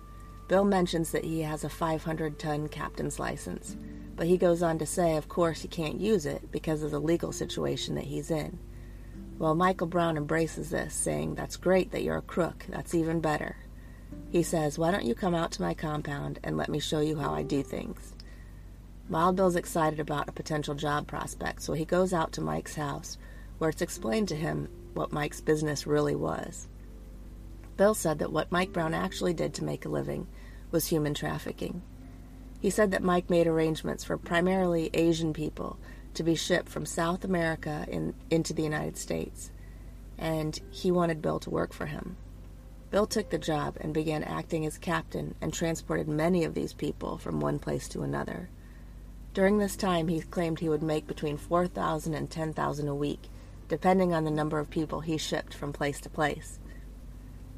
Bill 0.49 0.65
mentions 0.65 1.11
that 1.11 1.23
he 1.23 1.41
has 1.41 1.63
a 1.63 1.69
500 1.69 2.38
ton 2.38 2.67
captain's 2.67 3.17
license, 3.17 3.77
but 4.17 4.27
he 4.27 4.38
goes 4.38 4.61
on 4.61 4.77
to 4.79 4.85
say, 4.85 5.15
of 5.15 5.29
course, 5.29 5.61
he 5.61 5.69
can't 5.69 6.01
use 6.01 6.25
it 6.25 6.51
because 6.51 6.83
of 6.83 6.91
the 6.91 6.99
legal 6.99 7.31
situation 7.31 7.95
that 7.95 8.03
he's 8.03 8.29
in. 8.29 8.59
Well, 9.38 9.55
Michael 9.55 9.88
Brown 9.88 10.17
embraces 10.17 10.69
this, 10.69 10.93
saying, 10.93 11.35
That's 11.35 11.55
great 11.55 11.91
that 11.91 12.03
you're 12.03 12.17
a 12.17 12.21
crook. 12.21 12.65
That's 12.67 12.93
even 12.93 13.21
better. 13.21 13.55
He 14.31 14.43
says, 14.43 14.77
Why 14.77 14.91
don't 14.91 15.05
you 15.05 15.15
come 15.15 15.35
out 15.35 15.51
to 15.53 15.61
my 15.61 15.73
compound 15.73 16.39
and 16.43 16.57
let 16.57 16.69
me 16.69 16.79
show 16.79 16.99
you 16.99 17.17
how 17.17 17.33
I 17.33 17.43
do 17.43 17.63
things? 17.63 18.13
Wild 19.09 19.35
Bill's 19.35 19.55
excited 19.55 19.99
about 19.99 20.29
a 20.29 20.33
potential 20.33 20.75
job 20.75 21.07
prospect, 21.07 21.63
so 21.63 21.73
he 21.73 21.85
goes 21.85 22.13
out 22.13 22.31
to 22.33 22.41
Mike's 22.41 22.75
house, 22.75 23.17
where 23.57 23.71
it's 23.71 23.81
explained 23.81 24.27
to 24.27 24.35
him 24.35 24.69
what 24.93 25.11
Mike's 25.11 25.41
business 25.41 25.87
really 25.87 26.15
was. 26.15 26.67
Bill 27.75 27.95
said 27.95 28.19
that 28.19 28.31
what 28.31 28.51
Mike 28.51 28.71
Brown 28.71 28.93
actually 28.93 29.33
did 29.33 29.53
to 29.55 29.63
make 29.63 29.85
a 29.85 29.89
living 29.89 30.27
was 30.69 30.87
human 30.87 31.15
trafficking. 31.15 31.81
He 32.59 32.69
said 32.69 32.91
that 32.91 33.01
Mike 33.01 33.29
made 33.29 33.47
arrangements 33.47 34.03
for 34.03 34.17
primarily 34.17 34.89
Asian 34.93 35.33
people 35.33 35.79
to 36.13 36.23
be 36.23 36.35
shipped 36.35 36.69
from 36.69 36.85
South 36.85 37.23
America 37.23 37.85
in, 37.87 38.13
into 38.29 38.53
the 38.53 38.63
United 38.63 38.97
States, 38.97 39.49
and 40.17 40.59
he 40.69 40.91
wanted 40.91 41.21
Bill 41.21 41.39
to 41.39 41.49
work 41.49 41.73
for 41.73 41.85
him. 41.85 42.17
Bill 42.91 43.05
took 43.05 43.29
the 43.29 43.38
job 43.38 43.77
and 43.81 43.93
began 43.93 44.24
acting 44.24 44.65
as 44.65 44.77
captain 44.77 45.36
and 45.41 45.53
transported 45.53 46.08
many 46.08 46.43
of 46.43 46.55
these 46.55 46.74
people 46.74 47.17
from 47.17 47.39
one 47.39 47.60
place 47.60 47.88
to 47.89 48.01
another. 48.01 48.50
During 49.34 49.60
this 49.60 49.75
time, 49.75 50.08
he 50.08 50.22
claimed 50.22 50.60
he 50.60 50.69
would 50.69 50.81
make 50.81 51.05
between 51.05 51.38
4000 51.38 52.15
and 52.15 52.31
10000 52.31 52.88
a 52.88 52.96
week, 52.96 53.29
depending 53.67 54.13
on 54.13 54.24
the 54.24 54.31
number 54.31 54.58
of 54.58 54.72
people 54.72 55.01
he 55.01 55.17
shipped 55.17 55.53
from 55.53 55.72
place 55.72 56.01
to 56.01 56.10
place. 56.10 56.60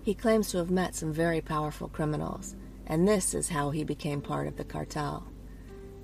He 0.04 0.14
claims 0.14 0.50
to 0.52 0.58
have 0.58 0.70
met 0.70 0.96
some 0.96 1.14
very 1.14 1.40
powerful 1.40 1.88
criminals, 1.88 2.56
and 2.86 3.08
this 3.08 3.34
is 3.34 3.50
how 3.50 3.70
he 3.70 3.86
became 3.86 4.20
part 4.20 4.48
of 4.48 4.58
the 4.58 4.66
cartel. 4.66 5.28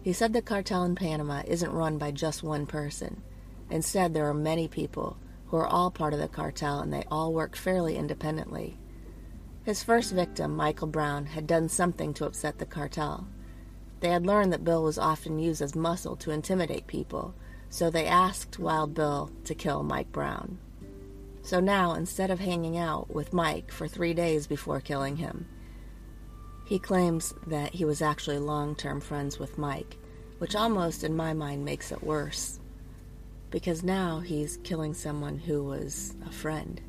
He 0.03 0.13
said 0.13 0.31
the 0.31 0.41
cartel 0.41 0.85
in 0.85 0.95
Panama 0.95 1.41
isn't 1.45 1.73
run 1.73 1.97
by 1.97 2.11
just 2.11 2.43
one 2.43 2.65
person. 2.65 3.21
Instead, 3.69 4.13
there 4.13 4.29
are 4.29 4.33
many 4.33 4.69
people 4.69 5.17
who 5.47 5.57
are 5.57 5.67
all 5.67 5.91
part 5.91 6.13
of 6.13 6.19
the 6.19 6.29
cartel 6.29 6.79
and 6.79 6.93
they 6.93 7.03
all 7.11 7.33
work 7.33 7.57
fairly 7.57 7.97
independently. 7.97 8.77
His 9.67 9.83
first 9.83 10.13
victim, 10.13 10.55
Michael 10.55 10.87
Brown, 10.87 11.25
had 11.25 11.45
done 11.45 11.67
something 11.67 12.13
to 12.13 12.25
upset 12.25 12.57
the 12.57 12.65
cartel. 12.65 13.27
They 13.99 14.07
had 14.07 14.25
learned 14.25 14.53
that 14.53 14.63
Bill 14.63 14.81
was 14.81 14.97
often 14.97 15.39
used 15.39 15.61
as 15.61 15.75
muscle 15.75 16.15
to 16.15 16.31
intimidate 16.31 16.87
people, 16.87 17.35
so 17.69 17.89
they 17.89 18.05
asked 18.05 18.59
Wild 18.59 18.93
Bill 18.93 19.29
to 19.43 19.53
kill 19.53 19.83
Mike 19.83 20.09
Brown. 20.13 20.57
So 21.41 21.59
now, 21.59 21.95
instead 21.95 22.31
of 22.31 22.39
hanging 22.39 22.77
out 22.77 23.13
with 23.13 23.33
Mike 23.33 23.69
for 23.69 23.89
three 23.89 24.13
days 24.13 24.47
before 24.47 24.79
killing 24.79 25.17
him, 25.17 25.45
he 26.65 26.79
claims 26.79 27.33
that 27.47 27.73
he 27.73 27.83
was 27.83 28.01
actually 28.01 28.39
long 28.39 28.73
term 28.73 29.01
friends 29.01 29.37
with 29.37 29.57
Mike, 29.57 29.97
which 30.37 30.55
almost, 30.55 31.03
in 31.03 31.13
my 31.13 31.33
mind, 31.33 31.65
makes 31.65 31.91
it 31.91 32.01
worse. 32.01 32.61
Because 33.49 33.83
now 33.83 34.21
he's 34.21 34.59
killing 34.63 34.93
someone 34.93 35.37
who 35.37 35.61
was 35.61 36.15
a 36.25 36.31
friend. 36.31 36.79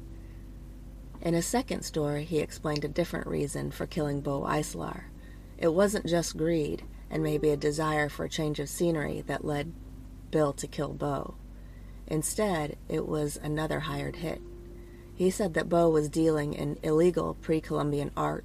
In 1.21 1.35
his 1.35 1.47
second 1.47 1.83
story, 1.83 2.25
he 2.25 2.39
explained 2.39 2.85
a 2.85 2.89
different 2.89 3.27
reason 3.27 3.71
for 3.71 3.87
killing 3.87 4.21
Bo 4.21 4.43
Icelar. 4.43 5.05
It 5.59 5.75
wasn't 5.75 6.07
just 6.07 6.37
greed 6.37 6.85
and 7.11 7.23
maybe 7.23 7.51
a 7.51 7.57
desire 7.57 8.09
for 8.09 8.25
a 8.25 8.29
change 8.29 8.61
of 8.61 8.69
scenery 8.69 9.23
that 9.23 9.45
led 9.45 9.73
Bill 10.31 10.53
to 10.53 10.67
kill 10.67 10.93
Bo. 10.93 11.35
Instead, 12.07 12.77
it 12.89 13.07
was 13.07 13.39
another 13.43 13.81
hired 13.81 14.17
hit. 14.17 14.41
He 15.15 15.31
said 15.31 15.55
that 15.55 15.69
Bo 15.69 15.91
was 15.91 16.09
dealing 16.09 16.55
in 16.55 16.79
illegal 16.83 17.35
pre 17.41 17.61
Columbian 17.61 18.13
art, 18.17 18.45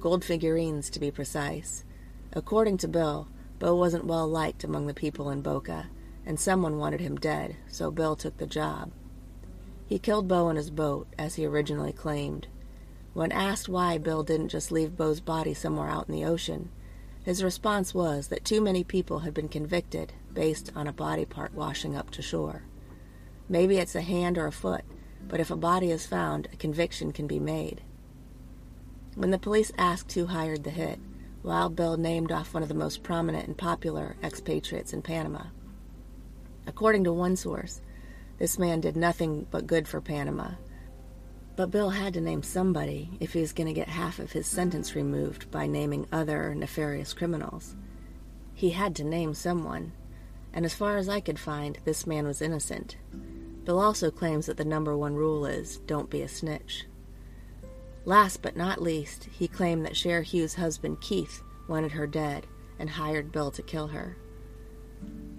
gold 0.00 0.24
figurines 0.24 0.88
to 0.90 1.00
be 1.00 1.10
precise. 1.10 1.84
According 2.32 2.78
to 2.78 2.88
Bill, 2.88 3.28
Bo 3.58 3.74
wasn't 3.74 4.06
well 4.06 4.26
liked 4.26 4.64
among 4.64 4.86
the 4.86 4.94
people 4.94 5.30
in 5.30 5.42
Boca, 5.42 5.88
and 6.24 6.40
someone 6.40 6.78
wanted 6.78 7.00
him 7.00 7.16
dead, 7.16 7.56
so 7.68 7.90
Bill 7.90 8.16
took 8.16 8.38
the 8.38 8.46
job. 8.46 8.90
He 9.86 9.98
killed 9.98 10.28
Bo 10.28 10.48
in 10.48 10.56
his 10.56 10.70
boat, 10.70 11.06
as 11.16 11.36
he 11.36 11.46
originally 11.46 11.92
claimed. 11.92 12.48
When 13.14 13.32
asked 13.32 13.68
why 13.68 13.98
Bill 13.98 14.22
didn't 14.22 14.48
just 14.48 14.72
leave 14.72 14.96
Bo's 14.96 15.20
body 15.20 15.54
somewhere 15.54 15.88
out 15.88 16.08
in 16.08 16.14
the 16.14 16.24
ocean, 16.24 16.70
his 17.24 17.42
response 17.42 17.94
was 17.94 18.28
that 18.28 18.44
too 18.44 18.60
many 18.60 18.84
people 18.84 19.20
had 19.20 19.34
been 19.34 19.48
convicted 19.48 20.12
based 20.32 20.70
on 20.76 20.86
a 20.86 20.92
body 20.92 21.24
part 21.24 21.54
washing 21.54 21.96
up 21.96 22.10
to 22.10 22.22
shore. 22.22 22.62
Maybe 23.48 23.78
it's 23.78 23.94
a 23.94 24.00
hand 24.00 24.38
or 24.38 24.46
a 24.46 24.52
foot, 24.52 24.84
but 25.26 25.40
if 25.40 25.50
a 25.50 25.56
body 25.56 25.90
is 25.90 26.06
found, 26.06 26.48
a 26.52 26.56
conviction 26.56 27.12
can 27.12 27.26
be 27.26 27.40
made. 27.40 27.80
When 29.14 29.30
the 29.30 29.38
police 29.38 29.72
asked 29.78 30.12
who 30.12 30.26
hired 30.26 30.62
the 30.62 30.70
hit, 30.70 30.98
Wild 31.42 31.74
Bill 31.74 31.96
named 31.96 32.32
off 32.32 32.52
one 32.52 32.62
of 32.62 32.68
the 32.68 32.74
most 32.74 33.02
prominent 33.02 33.46
and 33.46 33.56
popular 33.56 34.16
expatriates 34.22 34.92
in 34.92 35.02
Panama. 35.02 35.44
According 36.66 37.04
to 37.04 37.12
one 37.12 37.36
source, 37.36 37.80
this 38.38 38.58
man 38.58 38.80
did 38.80 38.96
nothing 38.96 39.46
but 39.50 39.66
good 39.66 39.88
for 39.88 40.00
Panama. 40.00 40.50
But 41.56 41.70
Bill 41.70 41.90
had 41.90 42.14
to 42.14 42.20
name 42.20 42.42
somebody 42.42 43.10
if 43.18 43.32
he 43.32 43.40
was 43.40 43.54
going 43.54 43.66
to 43.66 43.72
get 43.72 43.88
half 43.88 44.18
of 44.18 44.32
his 44.32 44.46
sentence 44.46 44.94
removed 44.94 45.50
by 45.50 45.66
naming 45.66 46.06
other 46.12 46.54
nefarious 46.54 47.14
criminals. 47.14 47.74
He 48.52 48.70
had 48.70 48.94
to 48.96 49.04
name 49.04 49.32
someone, 49.32 49.92
and 50.52 50.64
as 50.64 50.74
far 50.74 50.98
as 50.98 51.08
I 51.08 51.20
could 51.20 51.38
find, 51.38 51.78
this 51.84 52.06
man 52.06 52.26
was 52.26 52.42
innocent. 52.42 52.96
Bill 53.64 53.78
also 53.78 54.10
claims 54.10 54.46
that 54.46 54.58
the 54.58 54.64
number 54.64 54.96
one 54.96 55.14
rule 55.14 55.46
is 55.46 55.78
don't 55.78 56.10
be 56.10 56.22
a 56.22 56.28
snitch. 56.28 56.86
Last 58.04 58.40
but 58.42 58.56
not 58.56 58.80
least, 58.80 59.24
he 59.32 59.48
claimed 59.48 59.84
that 59.84 59.96
Cher 59.96 60.22
Hughes' 60.22 60.54
husband 60.54 61.00
Keith 61.00 61.42
wanted 61.68 61.92
her 61.92 62.06
dead 62.06 62.46
and 62.78 62.88
hired 62.88 63.32
Bill 63.32 63.50
to 63.50 63.62
kill 63.62 63.88
her. 63.88 64.16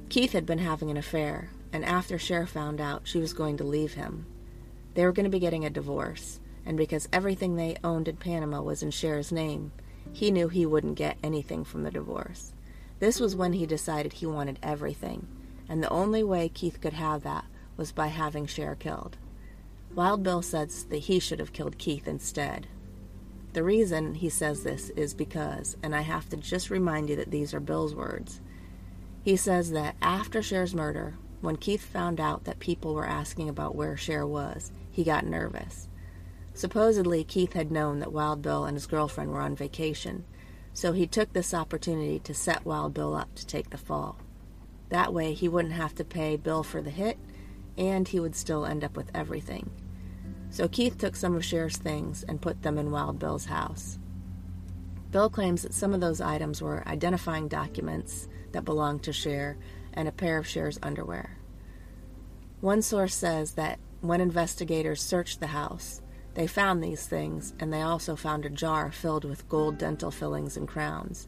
Keith 0.10 0.34
had 0.34 0.46
been 0.46 0.60
having 0.60 0.92
an 0.92 0.98
affair, 0.98 1.52
and 1.72 1.84
after 1.86 2.18
Cher 2.18 2.46
found 2.48 2.80
out, 2.80 3.02
she 3.04 3.20
was 3.20 3.34
going 3.34 3.58
to 3.58 3.64
leave 3.64 3.94
him. 3.94 4.26
They 4.94 5.06
were 5.06 5.12
going 5.12 5.26
to 5.26 5.30
be 5.30 5.40
getting 5.40 5.66
a 5.66 5.70
divorce, 5.70 6.40
and 6.66 6.78
because 6.78 7.08
everything 7.14 7.56
they 7.56 7.78
owned 7.84 8.08
in 8.08 8.18
Panama 8.18 8.62
was 8.62 8.84
in 8.84 8.92
Cher's 8.92 9.32
name, 9.32 9.72
he 10.12 10.32
knew 10.32 10.48
he 10.48 10.66
wouldn't 10.66 10.96
get 10.96 11.18
anything 11.24 11.64
from 11.64 11.84
the 11.84 11.92
divorce. 11.92 12.54
This 13.00 13.20
was 13.20 13.36
when 13.36 13.54
he 13.54 13.66
decided 13.66 14.14
he 14.14 14.26
wanted 14.26 14.60
everything, 14.64 15.28
and 15.70 15.84
the 15.84 15.90
only 15.90 16.24
way 16.24 16.50
Keith 16.50 16.82
could 16.82 16.94
have 16.94 17.24
that 17.24 17.46
was 17.76 17.92
by 17.92 18.08
having 18.08 18.48
Cher 18.48 18.76
killed. 18.76 19.18
Wild 19.94 20.24
Bill 20.24 20.42
says 20.42 20.86
that 20.86 20.98
he 20.98 21.20
should 21.20 21.40
have 21.40 21.54
killed 21.54 21.78
Keith 21.78 22.08
instead. 22.08 22.68
The 23.54 23.64
reason 23.64 24.16
he 24.16 24.30
says 24.30 24.64
this 24.64 24.90
is 24.92 25.14
because, 25.14 25.78
and 25.82 25.96
I 25.96 26.02
have 26.02 26.30
to 26.30 26.38
just 26.38 26.70
remind 26.70 27.10
you 27.10 27.16
that 27.16 27.32
these 27.32 27.54
are 27.54 27.60
Bill's 27.60 27.96
words, 27.96 28.42
he 29.24 29.36
says 29.36 29.72
that 29.72 29.96
after 30.02 30.42
Cher's 30.42 30.76
murder, 30.76 31.18
when 31.42 31.56
Keith 31.56 31.86
found 31.86 32.20
out 32.20 32.46
that 32.46 32.60
people 32.60 32.94
were 32.94 33.06
asking 33.06 33.50
about 33.50 33.76
where 33.76 33.98
Cher 33.98 34.26
was, 34.26 34.72
he 34.90 35.04
got 35.04 35.26
nervous. 35.26 35.88
Supposedly, 36.54 37.24
Keith 37.24 37.54
had 37.54 37.72
known 37.72 38.00
that 38.00 38.12
Wild 38.12 38.42
Bill 38.42 38.66
and 38.66 38.76
his 38.76 38.88
girlfriend 38.88 39.32
were 39.32 39.42
on 39.42 39.56
vacation, 39.56 40.26
so 40.74 40.92
he 40.92 41.06
took 41.06 41.34
this 41.34 41.54
opportunity 41.54 42.20
to 42.20 42.34
set 42.34 42.66
Wild 42.66 42.94
Bill 42.94 43.16
up 43.16 43.34
to 43.36 43.46
take 43.46 43.70
the 43.70 43.78
fall. 43.78 44.18
That 44.90 45.14
way, 45.14 45.34
he 45.34 45.48
wouldn't 45.48 45.74
have 45.76 45.94
to 45.96 46.04
pay 46.04 46.38
Bill 46.38 46.64
for 46.64 46.82
the 46.82 46.90
hit, 46.90 47.18
and 47.78 48.08
he 48.08 48.20
would 48.20 48.36
still 48.36 48.66
end 48.66 48.84
up 48.84 48.96
with 48.96 49.12
everything. 49.14 49.70
So 50.50 50.68
Keith 50.68 50.98
took 50.98 51.16
some 51.16 51.36
of 51.36 51.46
Cher's 51.46 51.78
things 51.78 52.24
and 52.24 52.42
put 52.42 52.64
them 52.64 52.78
in 52.78 52.90
Wild 52.90 53.20
Bill's 53.20 53.46
house. 53.46 54.00
Bill 55.12 55.30
claims 55.30 55.62
that 55.62 55.74
some 55.74 55.94
of 55.94 56.02
those 56.02 56.22
items 56.22 56.62
were 56.62 56.88
identifying 56.88 57.48
documents 57.48 58.28
that 58.52 58.66
belonged 58.66 59.04
to 59.04 59.14
Cher 59.14 59.58
and 59.98 60.08
a 60.08 60.12
pair 60.12 60.38
of 60.38 60.48
Cher's 60.48 60.78
underwear. 60.84 61.40
One 62.62 62.84
source 62.84 63.16
says 63.16 63.54
that 63.54 63.80
when 64.02 64.22
investigators 64.22 65.02
searched 65.02 65.40
the 65.40 65.48
house, 65.48 66.02
they 66.36 66.46
found 66.46 66.84
these 66.84 67.08
things 67.08 67.56
and 67.60 67.74
they 67.74 67.82
also 67.82 68.16
found 68.16 68.46
a 68.46 68.50
jar 68.50 68.92
filled 68.92 69.26
with 69.26 69.50
gold 69.50 69.80
dental 69.80 70.12
fillings 70.12 70.56
and 70.56 70.68
crowns. 70.68 71.28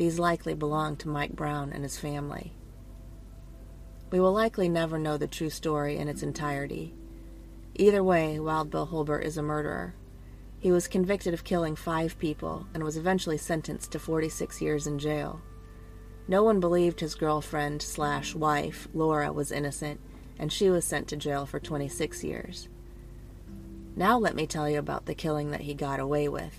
These 0.00 0.18
likely 0.18 0.54
belong 0.54 0.96
to 0.96 1.10
Mike 1.10 1.36
Brown 1.36 1.74
and 1.74 1.82
his 1.82 1.98
family. 1.98 2.54
We 4.10 4.18
will 4.18 4.32
likely 4.32 4.66
never 4.66 4.98
know 4.98 5.18
the 5.18 5.26
true 5.26 5.50
story 5.50 5.98
in 5.98 6.08
its 6.08 6.22
entirety. 6.22 6.94
Either 7.74 8.02
way, 8.02 8.40
Wild 8.40 8.70
Bill 8.70 8.86
Holbert 8.86 9.26
is 9.26 9.36
a 9.36 9.42
murderer. 9.42 9.94
He 10.58 10.72
was 10.72 10.88
convicted 10.88 11.34
of 11.34 11.44
killing 11.44 11.76
five 11.76 12.18
people 12.18 12.66
and 12.72 12.82
was 12.82 12.96
eventually 12.96 13.36
sentenced 13.36 13.92
to 13.92 13.98
46 13.98 14.62
years 14.62 14.86
in 14.86 14.98
jail. 14.98 15.42
No 16.26 16.44
one 16.44 16.60
believed 16.60 17.00
his 17.00 17.14
girlfriend 17.14 17.82
slash 17.82 18.34
wife, 18.34 18.88
Laura, 18.94 19.34
was 19.34 19.52
innocent, 19.52 20.00
and 20.38 20.50
she 20.50 20.70
was 20.70 20.86
sent 20.86 21.08
to 21.08 21.16
jail 21.18 21.44
for 21.44 21.60
26 21.60 22.24
years. 22.24 22.70
Now 23.96 24.18
let 24.18 24.34
me 24.34 24.46
tell 24.46 24.66
you 24.66 24.78
about 24.78 25.04
the 25.04 25.14
killing 25.14 25.50
that 25.50 25.60
he 25.60 25.74
got 25.74 26.00
away 26.00 26.26
with. 26.26 26.58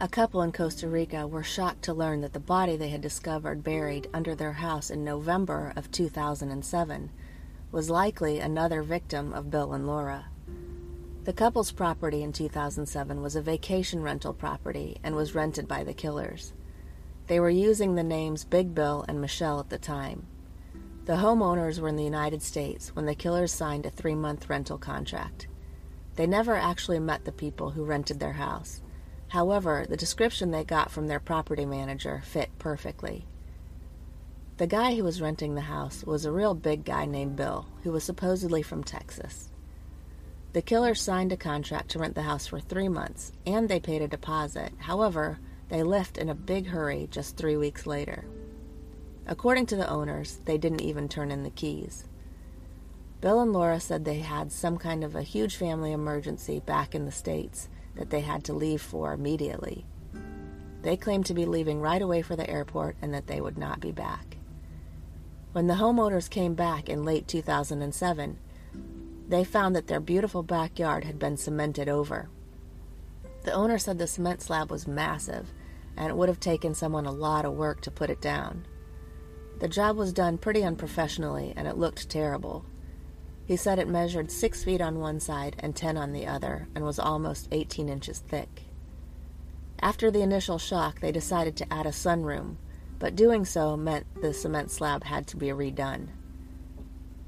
A 0.00 0.06
couple 0.06 0.42
in 0.42 0.52
Costa 0.52 0.88
Rica 0.88 1.26
were 1.26 1.42
shocked 1.42 1.82
to 1.82 1.92
learn 1.92 2.20
that 2.20 2.32
the 2.32 2.38
body 2.38 2.76
they 2.76 2.90
had 2.90 3.00
discovered 3.00 3.64
buried 3.64 4.08
under 4.14 4.36
their 4.36 4.52
house 4.52 4.90
in 4.90 5.02
November 5.02 5.72
of 5.74 5.90
2007 5.90 7.10
was 7.72 7.90
likely 7.90 8.38
another 8.38 8.84
victim 8.84 9.32
of 9.32 9.50
Bill 9.50 9.72
and 9.72 9.88
Laura. 9.88 10.26
The 11.24 11.32
couple's 11.32 11.72
property 11.72 12.22
in 12.22 12.32
2007 12.32 13.20
was 13.20 13.34
a 13.34 13.42
vacation 13.42 14.00
rental 14.00 14.32
property 14.32 14.98
and 15.02 15.16
was 15.16 15.34
rented 15.34 15.66
by 15.66 15.82
the 15.82 15.94
killers. 15.94 16.52
They 17.26 17.40
were 17.40 17.50
using 17.50 17.96
the 17.96 18.04
names 18.04 18.44
Big 18.44 18.76
Bill 18.76 19.04
and 19.08 19.20
Michelle 19.20 19.58
at 19.58 19.68
the 19.68 19.78
time. 19.78 20.28
The 21.06 21.14
homeowners 21.14 21.80
were 21.80 21.88
in 21.88 21.96
the 21.96 22.04
United 22.04 22.42
States 22.42 22.94
when 22.94 23.06
the 23.06 23.16
killers 23.16 23.52
signed 23.52 23.84
a 23.84 23.90
three 23.90 24.14
month 24.14 24.48
rental 24.48 24.78
contract. 24.78 25.48
They 26.14 26.28
never 26.28 26.54
actually 26.54 27.00
met 27.00 27.24
the 27.24 27.32
people 27.32 27.70
who 27.70 27.84
rented 27.84 28.20
their 28.20 28.34
house. 28.34 28.80
However, 29.28 29.84
the 29.88 29.96
description 29.96 30.50
they 30.50 30.64
got 30.64 30.90
from 30.90 31.06
their 31.06 31.20
property 31.20 31.66
manager 31.66 32.22
fit 32.24 32.50
perfectly. 32.58 33.26
The 34.56 34.66
guy 34.66 34.96
who 34.96 35.04
was 35.04 35.20
renting 35.20 35.54
the 35.54 35.62
house 35.62 36.02
was 36.02 36.24
a 36.24 36.32
real 36.32 36.54
big 36.54 36.84
guy 36.84 37.04
named 37.04 37.36
Bill, 37.36 37.66
who 37.82 37.92
was 37.92 38.04
supposedly 38.04 38.62
from 38.62 38.82
Texas. 38.82 39.50
The 40.54 40.62
killers 40.62 41.00
signed 41.00 41.30
a 41.30 41.36
contract 41.36 41.90
to 41.90 41.98
rent 41.98 42.14
the 42.14 42.22
house 42.22 42.46
for 42.46 42.58
three 42.58 42.88
months, 42.88 43.32
and 43.46 43.68
they 43.68 43.78
paid 43.78 44.02
a 44.02 44.08
deposit. 44.08 44.72
However, 44.78 45.38
they 45.68 45.82
left 45.82 46.16
in 46.16 46.30
a 46.30 46.34
big 46.34 46.68
hurry 46.68 47.06
just 47.10 47.36
three 47.36 47.56
weeks 47.56 47.86
later. 47.86 48.24
According 49.26 49.66
to 49.66 49.76
the 49.76 49.88
owners, 49.88 50.40
they 50.46 50.56
didn't 50.56 50.80
even 50.80 51.06
turn 51.06 51.30
in 51.30 51.42
the 51.42 51.50
keys. 51.50 52.04
Bill 53.20 53.40
and 53.40 53.52
Laura 53.52 53.78
said 53.78 54.04
they 54.04 54.20
had 54.20 54.50
some 54.50 54.78
kind 54.78 55.04
of 55.04 55.14
a 55.14 55.22
huge 55.22 55.56
family 55.56 55.92
emergency 55.92 56.60
back 56.60 56.94
in 56.94 57.04
the 57.04 57.12
States 57.12 57.68
that 57.98 58.10
they 58.10 58.20
had 58.20 58.44
to 58.44 58.52
leave 58.52 58.80
for 58.80 59.12
immediately. 59.12 59.84
They 60.82 60.96
claimed 60.96 61.26
to 61.26 61.34
be 61.34 61.44
leaving 61.44 61.80
right 61.80 62.00
away 62.00 62.22
for 62.22 62.36
the 62.36 62.48
airport 62.48 62.96
and 63.02 63.12
that 63.12 63.26
they 63.26 63.40
would 63.40 63.58
not 63.58 63.80
be 63.80 63.92
back. 63.92 64.36
When 65.52 65.66
the 65.66 65.74
homeowners 65.74 66.30
came 66.30 66.54
back 66.54 66.88
in 66.88 67.04
late 67.04 67.26
2007, 67.26 68.38
they 69.28 69.44
found 69.44 69.74
that 69.76 69.88
their 69.88 70.00
beautiful 70.00 70.42
backyard 70.42 71.04
had 71.04 71.18
been 71.18 71.36
cemented 71.36 71.88
over. 71.88 72.28
The 73.44 73.52
owner 73.52 73.78
said 73.78 73.98
the 73.98 74.06
cement 74.06 74.40
slab 74.40 74.70
was 74.70 74.86
massive 74.86 75.52
and 75.96 76.08
it 76.08 76.16
would 76.16 76.28
have 76.28 76.40
taken 76.40 76.74
someone 76.74 77.06
a 77.06 77.12
lot 77.12 77.44
of 77.44 77.54
work 77.54 77.80
to 77.82 77.90
put 77.90 78.10
it 78.10 78.20
down. 78.20 78.66
The 79.58 79.68
job 79.68 79.96
was 79.96 80.12
done 80.12 80.38
pretty 80.38 80.62
unprofessionally 80.62 81.52
and 81.56 81.66
it 81.66 81.76
looked 81.76 82.08
terrible. 82.08 82.64
He 83.48 83.56
said 83.56 83.78
it 83.78 83.88
measured 83.88 84.30
six 84.30 84.62
feet 84.62 84.82
on 84.82 84.98
one 84.98 85.20
side 85.20 85.56
and 85.58 85.74
ten 85.74 85.96
on 85.96 86.12
the 86.12 86.26
other 86.26 86.68
and 86.74 86.84
was 86.84 86.98
almost 86.98 87.48
18 87.50 87.88
inches 87.88 88.18
thick. 88.18 88.64
After 89.80 90.10
the 90.10 90.20
initial 90.20 90.58
shock, 90.58 91.00
they 91.00 91.10
decided 91.10 91.56
to 91.56 91.72
add 91.72 91.86
a 91.86 91.90
sunroom, 91.90 92.56
but 92.98 93.16
doing 93.16 93.46
so 93.46 93.74
meant 93.74 94.04
the 94.20 94.34
cement 94.34 94.70
slab 94.70 95.02
had 95.02 95.26
to 95.28 95.38
be 95.38 95.46
redone. 95.46 96.08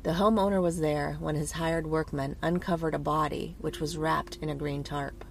The 0.03 0.11
homeowner 0.11 0.61
was 0.61 0.81
there 0.81 1.17
when 1.21 1.37
his 1.37 1.53
hired 1.53 1.87
workmen 1.87 2.37
uncovered 2.43 2.95
a 2.95 2.99
body 2.99 3.57
which 3.59 3.81
was 3.81 3.97
wrapped 3.97 4.37
in 4.43 4.51
a 4.51 4.55
green 4.55 4.85
tarp. 4.85 5.25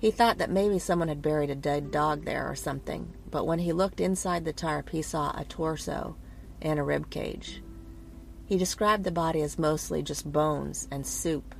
He 0.00 0.10
thought 0.10 0.38
that 0.38 0.50
maybe 0.50 0.80
someone 0.80 1.06
had 1.06 1.22
buried 1.22 1.50
a 1.50 1.54
dead 1.54 1.92
dog 1.92 2.24
there 2.24 2.50
or 2.50 2.56
something, 2.56 3.14
but 3.30 3.46
when 3.46 3.60
he 3.60 3.72
looked 3.72 4.00
inside 4.00 4.44
the 4.44 4.52
tarp, 4.52 4.88
he 4.88 5.02
saw 5.02 5.30
a 5.38 5.44
torso 5.44 6.16
and 6.60 6.80
a 6.80 6.82
rib 6.82 7.10
cage. 7.10 7.62
He 8.48 8.56
described 8.56 9.04
the 9.04 9.10
body 9.10 9.42
as 9.42 9.58
mostly 9.58 10.02
just 10.02 10.32
bones 10.32 10.88
and 10.90 11.06
soup. 11.06 11.54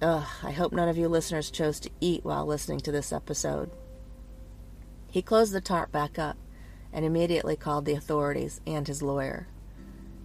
Ugh, 0.00 0.26
I 0.42 0.50
hope 0.50 0.72
none 0.72 0.88
of 0.88 0.98
you 0.98 1.08
listeners 1.08 1.52
chose 1.52 1.78
to 1.80 1.90
eat 2.00 2.24
while 2.24 2.44
listening 2.44 2.80
to 2.80 2.90
this 2.90 3.12
episode. 3.12 3.70
He 5.08 5.22
closed 5.22 5.52
the 5.52 5.60
tarp 5.60 5.92
back 5.92 6.18
up 6.18 6.36
and 6.92 7.04
immediately 7.04 7.54
called 7.54 7.84
the 7.84 7.94
authorities 7.94 8.60
and 8.66 8.88
his 8.88 9.02
lawyer. 9.02 9.46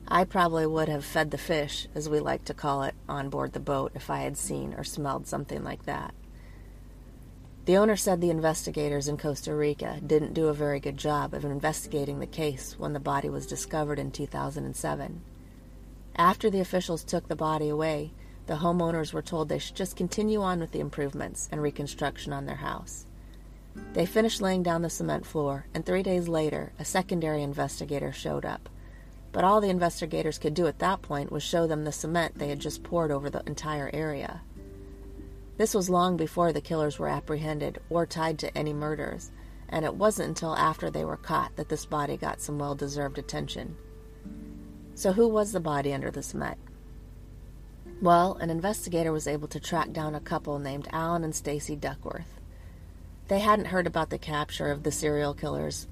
I 0.08 0.24
probably 0.24 0.66
would 0.66 0.90
have 0.90 1.06
fed 1.06 1.30
the 1.30 1.38
fish, 1.38 1.88
as 1.94 2.10
we 2.10 2.20
like 2.20 2.46
to 2.46 2.56
call 2.56 2.82
it, 2.82 2.96
on 3.08 3.30
board 3.30 3.54
the 3.54 3.60
boat 3.60 3.92
if 3.94 4.10
I 4.10 4.22
had 4.22 4.40
seen 4.40 4.74
or 4.74 4.84
smelled 4.84 5.28
something 5.28 5.64
like 5.64 5.84
that. 5.84 6.16
The 7.68 7.76
owner 7.76 7.98
said 7.98 8.22
the 8.22 8.30
investigators 8.30 9.10
in 9.10 9.18
Costa 9.18 9.54
Rica 9.54 10.00
didn't 10.00 10.34
do 10.34 10.48
a 10.48 10.54
very 10.54 10.80
good 10.80 10.96
job 10.96 11.34
of 11.34 11.44
investigating 11.44 12.20
the 12.20 12.26
case 12.26 12.80
when 12.80 12.94
the 12.94 13.00
body 13.02 13.28
was 13.28 13.46
discovered 13.46 14.00
in 14.00 14.10
2007. 14.10 15.22
After 16.16 16.50
the 16.50 16.62
officials 16.62 17.04
took 17.04 17.28
the 17.28 17.36
body 17.36 17.68
away, 17.68 18.14
the 18.46 18.54
homeowners 18.54 19.12
were 19.12 19.22
told 19.22 19.50
they 19.50 19.60
should 19.60 19.76
just 19.76 19.98
continue 19.98 20.42
on 20.42 20.62
with 20.62 20.72
the 20.72 20.80
improvements 20.80 21.50
and 21.52 21.62
reconstruction 21.62 22.32
on 22.32 22.46
their 22.46 22.56
house. 22.56 23.06
They 23.92 24.06
finished 24.06 24.42
laying 24.42 24.64
down 24.64 24.82
the 24.82 24.90
cement 24.90 25.26
floor, 25.26 25.66
and 25.74 25.86
three 25.86 26.04
days 26.04 26.30
later, 26.30 26.72
a 26.80 26.86
secondary 26.86 27.44
investigator 27.44 28.14
showed 28.14 28.46
up. 28.46 28.70
But 29.34 29.44
all 29.44 29.60
the 29.60 29.70
investigators 29.70 30.40
could 30.40 30.54
do 30.54 30.68
at 30.68 30.80
that 30.80 31.02
point 31.02 31.34
was 31.34 31.44
show 31.44 31.68
them 31.68 31.84
the 31.84 31.92
cement 31.92 32.40
they 32.40 32.48
had 32.48 32.62
just 32.62 32.82
poured 32.82 33.12
over 33.12 33.30
the 33.30 33.44
entire 33.46 33.90
area. 33.92 34.40
This 35.58 35.74
was 35.74 35.90
long 35.90 36.18
before 36.18 36.54
the 36.54 36.62
killers 36.62 37.00
were 37.00 37.08
apprehended 37.08 37.80
or 37.90 38.06
tied 38.06 38.38
to 38.40 38.58
any 38.58 38.74
murders, 38.74 39.32
and 39.70 39.84
it 39.84 39.96
wasn't 39.96 40.30
until 40.30 40.56
after 40.56 40.92
they 40.92 41.04
were 41.04 41.18
caught 41.18 41.56
that 41.56 41.68
this 41.70 41.86
body 41.86 42.16
got 42.16 42.42
some 42.42 42.60
well 42.60 42.76
deserved 42.76 43.18
attention. 43.18 43.76
So, 44.94 45.14
who 45.14 45.28
was 45.28 45.52
the 45.52 45.60
body 45.60 45.94
under 45.94 46.12
the 46.12 46.22
cement? 46.22 46.60
Well, 48.02 48.36
an 48.36 48.52
investigator 48.52 49.12
was 49.12 49.28
able 49.28 49.48
to 49.48 49.60
track 49.60 49.92
down 49.92 50.14
a 50.14 50.20
couple 50.20 50.60
named 50.60 50.88
Alan 50.92 51.24
and 51.24 51.36
Stacy 51.36 51.76
Duckworth. 51.76 52.40
They 53.28 53.40
hadn't 53.40 53.66
heard 53.66 53.88
about 53.88 54.12
the 54.12 54.20
capture 54.20 54.72
of 54.72 54.84
the 54.84 54.92
serial 54.92 55.34
killers, 55.34 55.88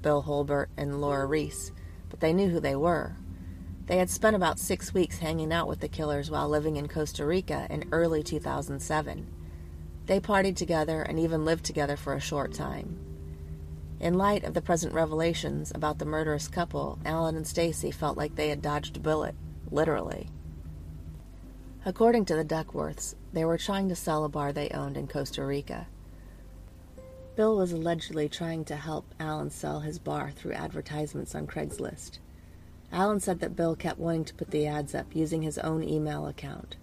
Bill 0.00 0.22
Holbert 0.22 0.68
and 0.76 1.00
Laura 1.00 1.26
Reese, 1.26 1.72
but 2.08 2.20
they 2.20 2.32
knew 2.32 2.48
who 2.48 2.60
they 2.60 2.76
were. 2.76 3.16
They 3.86 3.98
had 3.98 4.10
spent 4.10 4.34
about 4.34 4.58
six 4.58 4.92
weeks 4.92 5.18
hanging 5.18 5.52
out 5.52 5.68
with 5.68 5.78
the 5.80 5.88
killers 5.88 6.30
while 6.30 6.48
living 6.48 6.76
in 6.76 6.88
Costa 6.88 7.24
Rica 7.24 7.68
in 7.70 7.88
early 7.92 8.22
2007. 8.22 9.26
They 10.06 10.20
partied 10.20 10.56
together 10.56 11.02
and 11.02 11.20
even 11.20 11.44
lived 11.44 11.64
together 11.64 11.96
for 11.96 12.14
a 12.14 12.20
short 12.20 12.52
time. 12.52 12.98
In 14.00 14.14
light 14.14 14.44
of 14.44 14.54
the 14.54 14.60
present 14.60 14.92
revelations 14.92 15.72
about 15.74 15.98
the 15.98 16.04
murderous 16.04 16.48
couple, 16.48 16.98
Alan 17.04 17.36
and 17.36 17.46
Stacy 17.46 17.90
felt 17.90 18.16
like 18.16 18.34
they 18.34 18.48
had 18.48 18.60
dodged 18.60 18.96
a 18.96 19.00
bullet, 19.00 19.34
literally. 19.70 20.28
According 21.84 22.24
to 22.26 22.34
the 22.34 22.44
Duckworths, 22.44 23.14
they 23.32 23.44
were 23.44 23.56
trying 23.56 23.88
to 23.88 23.96
sell 23.96 24.24
a 24.24 24.28
bar 24.28 24.52
they 24.52 24.68
owned 24.70 24.96
in 24.96 25.06
Costa 25.06 25.44
Rica. 25.44 25.86
Bill 27.36 27.56
was 27.56 27.70
allegedly 27.70 28.28
trying 28.28 28.64
to 28.64 28.76
help 28.76 29.06
Alan 29.20 29.50
sell 29.50 29.80
his 29.80 30.00
bar 30.00 30.32
through 30.32 30.52
advertisements 30.52 31.34
on 31.34 31.46
Craigslist. 31.46 32.18
Alan 32.92 33.20
said 33.20 33.40
that 33.40 33.56
Bill 33.56 33.76
kept 33.76 33.98
wanting 33.98 34.24
to 34.26 34.34
put 34.34 34.50
the 34.50 34.66
ads 34.66 34.94
up 34.94 35.14
using 35.14 35.42
his 35.42 35.58
own 35.58 35.82
email 35.82 36.26
account. 36.26 36.76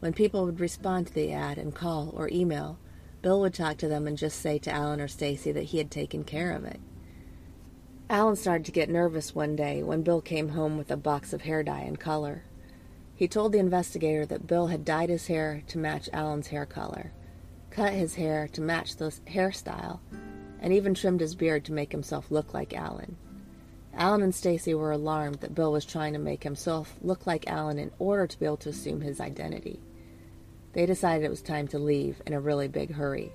When 0.00 0.12
people 0.12 0.44
would 0.44 0.60
respond 0.60 1.08
to 1.08 1.14
the 1.14 1.32
ad 1.32 1.58
and 1.58 1.74
call 1.74 2.12
or 2.16 2.28
email, 2.30 2.78
Bill 3.22 3.40
would 3.40 3.52
talk 3.52 3.76
to 3.78 3.88
them 3.88 4.06
and 4.06 4.16
just 4.16 4.40
say 4.40 4.58
to 4.58 4.72
Alan 4.72 5.00
or 5.00 5.08
Stacy 5.08 5.52
that 5.52 5.64
he 5.64 5.78
had 5.78 5.90
taken 5.90 6.24
care 6.24 6.52
of 6.52 6.64
it. 6.64 6.80
Alan 8.08 8.34
started 8.34 8.64
to 8.64 8.72
get 8.72 8.88
nervous 8.88 9.34
one 9.34 9.54
day 9.54 9.82
when 9.82 10.02
Bill 10.02 10.20
came 10.20 10.50
home 10.50 10.78
with 10.78 10.90
a 10.90 10.96
box 10.96 11.32
of 11.32 11.42
hair 11.42 11.62
dye 11.62 11.82
and 11.82 12.00
color. 12.00 12.44
He 13.14 13.28
told 13.28 13.52
the 13.52 13.58
investigator 13.58 14.24
that 14.26 14.46
Bill 14.46 14.68
had 14.68 14.84
dyed 14.84 15.10
his 15.10 15.26
hair 15.26 15.62
to 15.68 15.78
match 15.78 16.08
Alan's 16.12 16.48
hair 16.48 16.64
color, 16.64 17.12
cut 17.70 17.92
his 17.92 18.14
hair 18.14 18.48
to 18.48 18.62
match 18.62 18.96
the 18.96 19.14
hairstyle, 19.26 20.00
and 20.60 20.72
even 20.72 20.94
trimmed 20.94 21.20
his 21.20 21.34
beard 21.34 21.64
to 21.66 21.72
make 21.72 21.92
himself 21.92 22.30
look 22.30 22.54
like 22.54 22.74
Alan. 22.74 23.16
Alan 24.00 24.22
and 24.22 24.34
Stacy 24.34 24.72
were 24.72 24.92
alarmed 24.92 25.40
that 25.40 25.54
Bill 25.54 25.72
was 25.72 25.84
trying 25.84 26.14
to 26.14 26.18
make 26.18 26.42
himself 26.42 26.96
look 27.02 27.26
like 27.26 27.46
Alan 27.46 27.78
in 27.78 27.90
order 27.98 28.26
to 28.26 28.38
be 28.38 28.46
able 28.46 28.56
to 28.56 28.70
assume 28.70 29.02
his 29.02 29.20
identity. 29.20 29.78
They 30.72 30.86
decided 30.86 31.22
it 31.22 31.30
was 31.30 31.42
time 31.42 31.68
to 31.68 31.78
leave 31.78 32.22
in 32.24 32.32
a 32.32 32.40
really 32.40 32.66
big 32.66 32.94
hurry. 32.94 33.30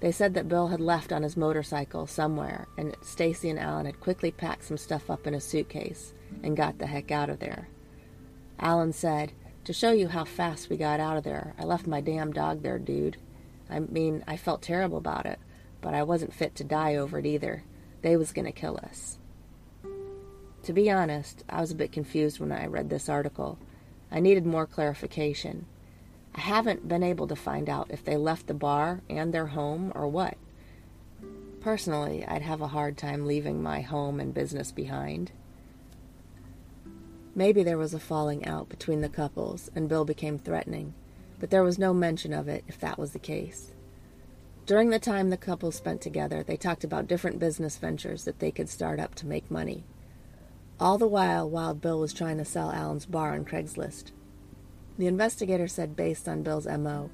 They 0.00 0.10
said 0.10 0.34
that 0.34 0.48
Bill 0.48 0.66
had 0.66 0.80
left 0.80 1.12
on 1.12 1.22
his 1.22 1.36
motorcycle 1.36 2.08
somewhere, 2.08 2.66
and 2.76 2.96
Stacy 3.02 3.48
and 3.48 3.60
Alan 3.60 3.86
had 3.86 4.00
quickly 4.00 4.32
packed 4.32 4.64
some 4.64 4.76
stuff 4.76 5.08
up 5.08 5.28
in 5.28 5.34
a 5.34 5.40
suitcase 5.40 6.14
and 6.42 6.56
got 6.56 6.78
the 6.78 6.86
heck 6.88 7.12
out 7.12 7.30
of 7.30 7.38
there. 7.38 7.68
Alan 8.58 8.92
said, 8.92 9.30
To 9.66 9.72
show 9.72 9.92
you 9.92 10.08
how 10.08 10.24
fast 10.24 10.68
we 10.68 10.78
got 10.78 10.98
out 10.98 11.16
of 11.16 11.22
there, 11.22 11.54
I 11.56 11.62
left 11.62 11.86
my 11.86 12.00
damn 12.00 12.32
dog 12.32 12.64
there, 12.64 12.80
dude. 12.80 13.18
I 13.70 13.78
mean, 13.78 14.24
I 14.26 14.36
felt 14.36 14.62
terrible 14.62 14.98
about 14.98 15.26
it, 15.26 15.38
but 15.80 15.94
I 15.94 16.02
wasn't 16.02 16.34
fit 16.34 16.56
to 16.56 16.64
die 16.64 16.96
over 16.96 17.20
it 17.20 17.26
either. 17.26 17.62
They 18.02 18.16
was 18.16 18.32
gonna 18.32 18.50
kill 18.50 18.76
us. 18.82 19.19
To 20.64 20.72
be 20.74 20.90
honest, 20.90 21.42
I 21.48 21.60
was 21.60 21.70
a 21.70 21.76
bit 21.76 21.92
confused 21.92 22.38
when 22.38 22.52
I 22.52 22.66
read 22.66 22.90
this 22.90 23.08
article. 23.08 23.58
I 24.12 24.20
needed 24.20 24.44
more 24.44 24.66
clarification. 24.66 25.66
I 26.34 26.40
haven't 26.40 26.86
been 26.86 27.02
able 27.02 27.26
to 27.28 27.36
find 27.36 27.68
out 27.68 27.90
if 27.90 28.04
they 28.04 28.16
left 28.16 28.46
the 28.46 28.54
bar 28.54 29.00
and 29.08 29.32
their 29.32 29.46
home 29.46 29.90
or 29.94 30.06
what. 30.06 30.36
Personally, 31.60 32.24
I'd 32.26 32.42
have 32.42 32.60
a 32.60 32.68
hard 32.68 32.96
time 32.96 33.26
leaving 33.26 33.62
my 33.62 33.80
home 33.80 34.20
and 34.20 34.34
business 34.34 34.70
behind. 34.70 35.32
Maybe 37.34 37.62
there 37.62 37.78
was 37.78 37.94
a 37.94 38.00
falling 38.00 38.46
out 38.46 38.68
between 38.68 39.00
the 39.00 39.08
couples 39.08 39.70
and 39.74 39.88
Bill 39.88 40.04
became 40.04 40.38
threatening, 40.38 40.94
but 41.38 41.50
there 41.50 41.62
was 41.62 41.78
no 41.78 41.94
mention 41.94 42.32
of 42.32 42.48
it 42.48 42.64
if 42.68 42.78
that 42.80 42.98
was 42.98 43.12
the 43.12 43.18
case. 43.18 43.72
During 44.66 44.90
the 44.90 44.98
time 44.98 45.30
the 45.30 45.36
couple 45.36 45.72
spent 45.72 46.00
together, 46.00 46.42
they 46.42 46.56
talked 46.56 46.84
about 46.84 47.08
different 47.08 47.38
business 47.38 47.76
ventures 47.76 48.24
that 48.24 48.40
they 48.40 48.50
could 48.50 48.68
start 48.68 49.00
up 49.00 49.14
to 49.16 49.26
make 49.26 49.50
money. 49.50 49.84
All 50.80 50.96
the 50.96 51.06
while, 51.06 51.48
Wild 51.48 51.82
Bill 51.82 52.00
was 52.00 52.14
trying 52.14 52.38
to 52.38 52.44
sell 52.46 52.72
Alan's 52.72 53.04
bar 53.04 53.34
on 53.34 53.44
Craigslist. 53.44 54.12
The 54.96 55.08
investigator 55.08 55.68
said, 55.68 55.94
based 55.94 56.26
on 56.26 56.42
Bill's 56.42 56.66
MO, 56.66 57.10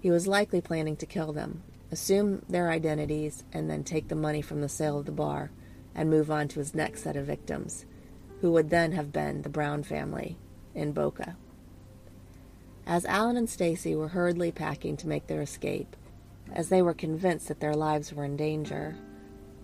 he 0.00 0.10
was 0.10 0.26
likely 0.26 0.62
planning 0.62 0.96
to 0.96 1.04
kill 1.04 1.34
them, 1.34 1.62
assume 1.92 2.42
their 2.48 2.70
identities, 2.70 3.44
and 3.52 3.68
then 3.68 3.84
take 3.84 4.08
the 4.08 4.14
money 4.14 4.40
from 4.40 4.62
the 4.62 4.70
sale 4.70 4.98
of 4.98 5.04
the 5.04 5.12
bar 5.12 5.50
and 5.94 6.08
move 6.08 6.30
on 6.30 6.48
to 6.48 6.60
his 6.60 6.74
next 6.74 7.02
set 7.02 7.14
of 7.14 7.26
victims, 7.26 7.84
who 8.40 8.50
would 8.52 8.70
then 8.70 8.92
have 8.92 9.12
been 9.12 9.42
the 9.42 9.50
Brown 9.50 9.82
family 9.82 10.38
in 10.74 10.92
Boca. 10.92 11.36
As 12.86 13.04
Alan 13.04 13.36
and 13.36 13.50
Stacy 13.50 13.94
were 13.94 14.08
hurriedly 14.08 14.50
packing 14.50 14.96
to 14.96 15.08
make 15.08 15.26
their 15.26 15.42
escape, 15.42 15.94
as 16.50 16.70
they 16.70 16.80
were 16.80 16.94
convinced 16.94 17.48
that 17.48 17.60
their 17.60 17.76
lives 17.76 18.14
were 18.14 18.24
in 18.24 18.38
danger, 18.38 18.96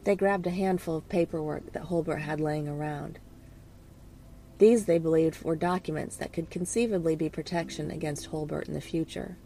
they 0.04 0.14
grabbed 0.14 0.46
a 0.46 0.50
handful 0.50 0.98
of 0.98 1.08
paperwork 1.08 1.72
that 1.72 1.84
Holbert 1.84 2.20
had 2.20 2.38
laying 2.38 2.68
around. 2.68 3.18
These, 4.58 4.86
they 4.86 4.98
believed, 4.98 5.42
were 5.44 5.56
documents 5.56 6.16
that 6.16 6.32
could 6.32 6.50
conceivably 6.50 7.14
be 7.14 7.28
protection 7.28 7.90
against 7.90 8.30
Holbert 8.30 8.68
in 8.68 8.74
the 8.74 8.80
future. 8.80 9.36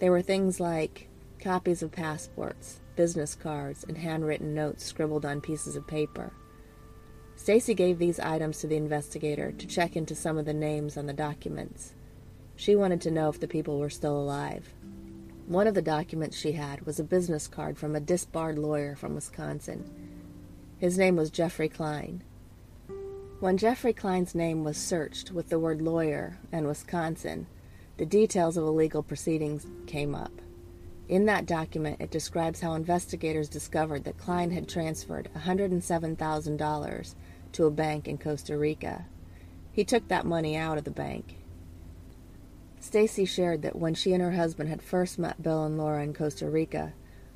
They 0.00 0.10
were 0.10 0.22
things 0.22 0.58
like 0.58 1.08
copies 1.38 1.82
of 1.82 1.92
passports, 1.92 2.80
business 2.96 3.34
cards, 3.34 3.84
and 3.84 3.98
handwritten 3.98 4.54
notes 4.54 4.84
scribbled 4.84 5.24
on 5.24 5.40
pieces 5.40 5.76
of 5.76 5.86
paper. 5.86 6.32
Stacy 7.36 7.74
gave 7.74 7.98
these 7.98 8.20
items 8.20 8.58
to 8.60 8.66
the 8.66 8.76
investigator 8.76 9.52
to 9.52 9.66
check 9.66 9.96
into 9.96 10.14
some 10.14 10.38
of 10.38 10.44
the 10.44 10.54
names 10.54 10.96
on 10.96 11.06
the 11.06 11.12
documents. 11.12 11.94
She 12.56 12.76
wanted 12.76 13.00
to 13.02 13.10
know 13.10 13.28
if 13.28 13.40
the 13.40 13.48
people 13.48 13.78
were 13.78 13.90
still 13.90 14.16
alive. 14.16 14.72
One 15.46 15.66
of 15.66 15.74
the 15.74 15.82
documents 15.82 16.36
she 16.36 16.52
had 16.52 16.86
was 16.86 17.00
a 17.00 17.04
business 17.04 17.48
card 17.48 17.78
from 17.78 17.96
a 17.96 18.00
disbarred 18.00 18.58
lawyer 18.58 18.94
from 18.94 19.14
Wisconsin. 19.14 19.90
His 20.78 20.98
name 20.98 21.16
was 21.16 21.30
Jeffrey 21.30 21.68
Kline. 21.68 22.22
When 23.42 23.56
Jeffrey 23.56 23.92
Kline's 23.92 24.36
name 24.36 24.62
was 24.62 24.76
searched 24.76 25.32
with 25.32 25.48
the 25.48 25.58
word 25.58 25.82
lawyer 25.82 26.38
and 26.52 26.64
Wisconsin, 26.64 27.48
the 27.96 28.06
details 28.06 28.56
of 28.56 28.62
illegal 28.62 29.02
proceedings 29.02 29.66
came 29.88 30.14
up. 30.14 30.30
In 31.08 31.26
that 31.26 31.44
document, 31.44 32.00
it 32.00 32.12
describes 32.12 32.60
how 32.60 32.74
investigators 32.74 33.48
discovered 33.48 34.04
that 34.04 34.16
Kline 34.16 34.52
had 34.52 34.68
transferred 34.68 35.28
$107,000 35.36 37.14
to 37.50 37.66
a 37.66 37.70
bank 37.72 38.06
in 38.06 38.16
Costa 38.16 38.56
Rica. 38.56 39.06
He 39.72 39.82
took 39.82 40.06
that 40.06 40.24
money 40.24 40.56
out 40.56 40.78
of 40.78 40.84
the 40.84 40.92
bank 40.92 41.38
Stacy 42.78 43.24
shared 43.24 43.62
that 43.62 43.74
when 43.74 43.94
she 43.94 44.12
and 44.12 44.22
her 44.22 44.30
husband 44.30 44.68
had 44.68 44.82
first 44.82 45.18
met 45.18 45.42
Bill 45.42 45.64
and 45.64 45.76
Laura 45.76 46.04
in 46.04 46.14
Costa 46.14 46.48
Rica, 46.48 46.92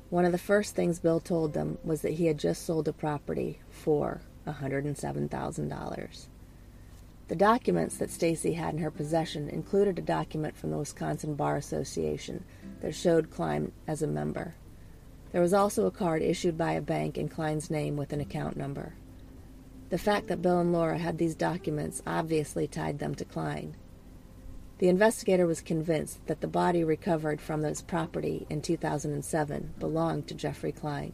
one 0.09 0.23
of 0.23 0.31
the 0.31 0.37
first 0.37 0.73
things 0.73 0.99
Bill 0.99 1.19
told 1.19 1.51
them 1.51 1.77
was 1.83 2.01
that 2.01 2.13
he 2.13 2.27
had 2.27 2.37
just 2.37 2.65
sold 2.65 2.87
a 2.87 2.93
property 2.93 3.59
for 3.69 4.21
$107,000. 4.47 6.27
The 7.27 7.35
documents 7.35 7.97
that 7.97 8.09
Stacy 8.09 8.53
had 8.53 8.73
in 8.73 8.79
her 8.79 8.91
possession 8.91 9.49
included 9.49 9.99
a 9.99 10.01
document 10.01 10.55
from 10.55 10.71
the 10.71 10.77
Wisconsin 10.77 11.35
Bar 11.35 11.57
Association 11.57 12.45
that 12.81 12.95
showed 12.95 13.29
Kline 13.29 13.73
as 13.85 14.01
a 14.01 14.07
member. 14.07 14.55
There 15.33 15.41
was 15.41 15.53
also 15.53 15.85
a 15.85 15.91
card 15.91 16.21
issued 16.21 16.57
by 16.57 16.71
a 16.71 16.81
bank 16.81 17.17
in 17.17 17.27
Kline's 17.27 17.69
name 17.69 17.97
with 17.97 18.13
an 18.13 18.21
account 18.21 18.55
number. 18.55 18.93
The 19.89 19.97
fact 19.97 20.27
that 20.27 20.41
Bill 20.41 20.59
and 20.59 20.71
Laura 20.71 20.97
had 20.97 21.17
these 21.17 21.35
documents 21.35 22.01
obviously 22.07 22.67
tied 22.67 22.99
them 22.99 23.13
to 23.15 23.25
Kline. 23.25 23.75
The 24.79 24.89
investigator 24.89 25.47
was 25.47 25.61
convinced 25.61 26.25
that 26.27 26.41
the 26.41 26.47
body 26.47 26.83
recovered 26.83 27.41
from 27.41 27.61
this 27.61 27.81
property 27.81 28.45
in 28.49 28.61
2007 28.61 29.73
belonged 29.79 30.27
to 30.27 30.35
Jeffrey 30.35 30.71
Kline. 30.71 31.13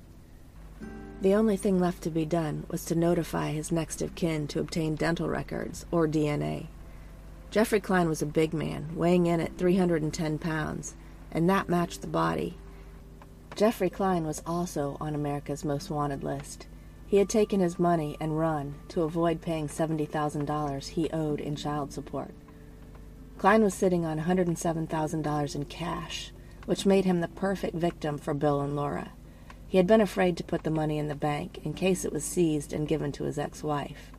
The 1.23 1.35
only 1.35 1.55
thing 1.55 1.79
left 1.79 2.03
to 2.03 2.09
be 2.09 2.25
done 2.25 2.65
was 2.67 2.83
to 2.83 2.95
notify 2.95 3.51
his 3.51 3.71
next 3.71 4.01
of 4.01 4.13
kin 4.13 4.45
to 4.49 4.59
obtain 4.59 4.95
dental 4.95 5.29
records 5.29 5.85
or 5.89 6.05
DNA. 6.05 6.67
Jeffrey 7.49 7.79
Kline 7.79 8.09
was 8.09 8.21
a 8.21 8.25
big 8.25 8.53
man, 8.53 8.89
weighing 8.93 9.25
in 9.27 9.39
at 9.39 9.57
310 9.57 10.37
pounds, 10.37 10.95
and 11.31 11.49
that 11.49 11.69
matched 11.69 12.01
the 12.01 12.07
body. 12.07 12.57
Jeffrey 13.55 13.89
Kline 13.89 14.25
was 14.27 14.43
also 14.45 14.97
on 14.99 15.15
America's 15.15 15.63
Most 15.63 15.89
Wanted 15.89 16.25
list. 16.25 16.67
He 17.07 17.15
had 17.15 17.29
taken 17.29 17.61
his 17.61 17.79
money 17.79 18.17
and 18.19 18.37
run 18.37 18.75
to 18.89 19.03
avoid 19.03 19.39
paying 19.39 19.69
$70,000 19.69 20.87
he 20.89 21.09
owed 21.11 21.39
in 21.39 21.55
child 21.55 21.93
support. 21.93 22.33
Kline 23.37 23.63
was 23.63 23.73
sitting 23.73 24.03
on 24.03 24.19
$107,000 24.19 25.55
in 25.55 25.63
cash, 25.63 26.33
which 26.65 26.85
made 26.85 27.05
him 27.05 27.21
the 27.21 27.29
perfect 27.29 27.77
victim 27.77 28.17
for 28.17 28.33
Bill 28.33 28.59
and 28.59 28.75
Laura. 28.75 29.13
He 29.73 29.77
had 29.77 29.87
been 29.87 30.01
afraid 30.01 30.37
to 30.37 30.43
put 30.43 30.61
the 30.61 30.69
money 30.69 30.99
in 30.99 31.07
the 31.07 31.15
bank 31.15 31.61
in 31.63 31.73
case 31.73 32.05
it 32.05 32.13
was 32.13 32.23
seized 32.23 32.73
and 32.73 32.87
given 32.87 33.11
to 33.13 33.23
his 33.23 33.39
ex 33.39 33.63
wife. 33.63 34.11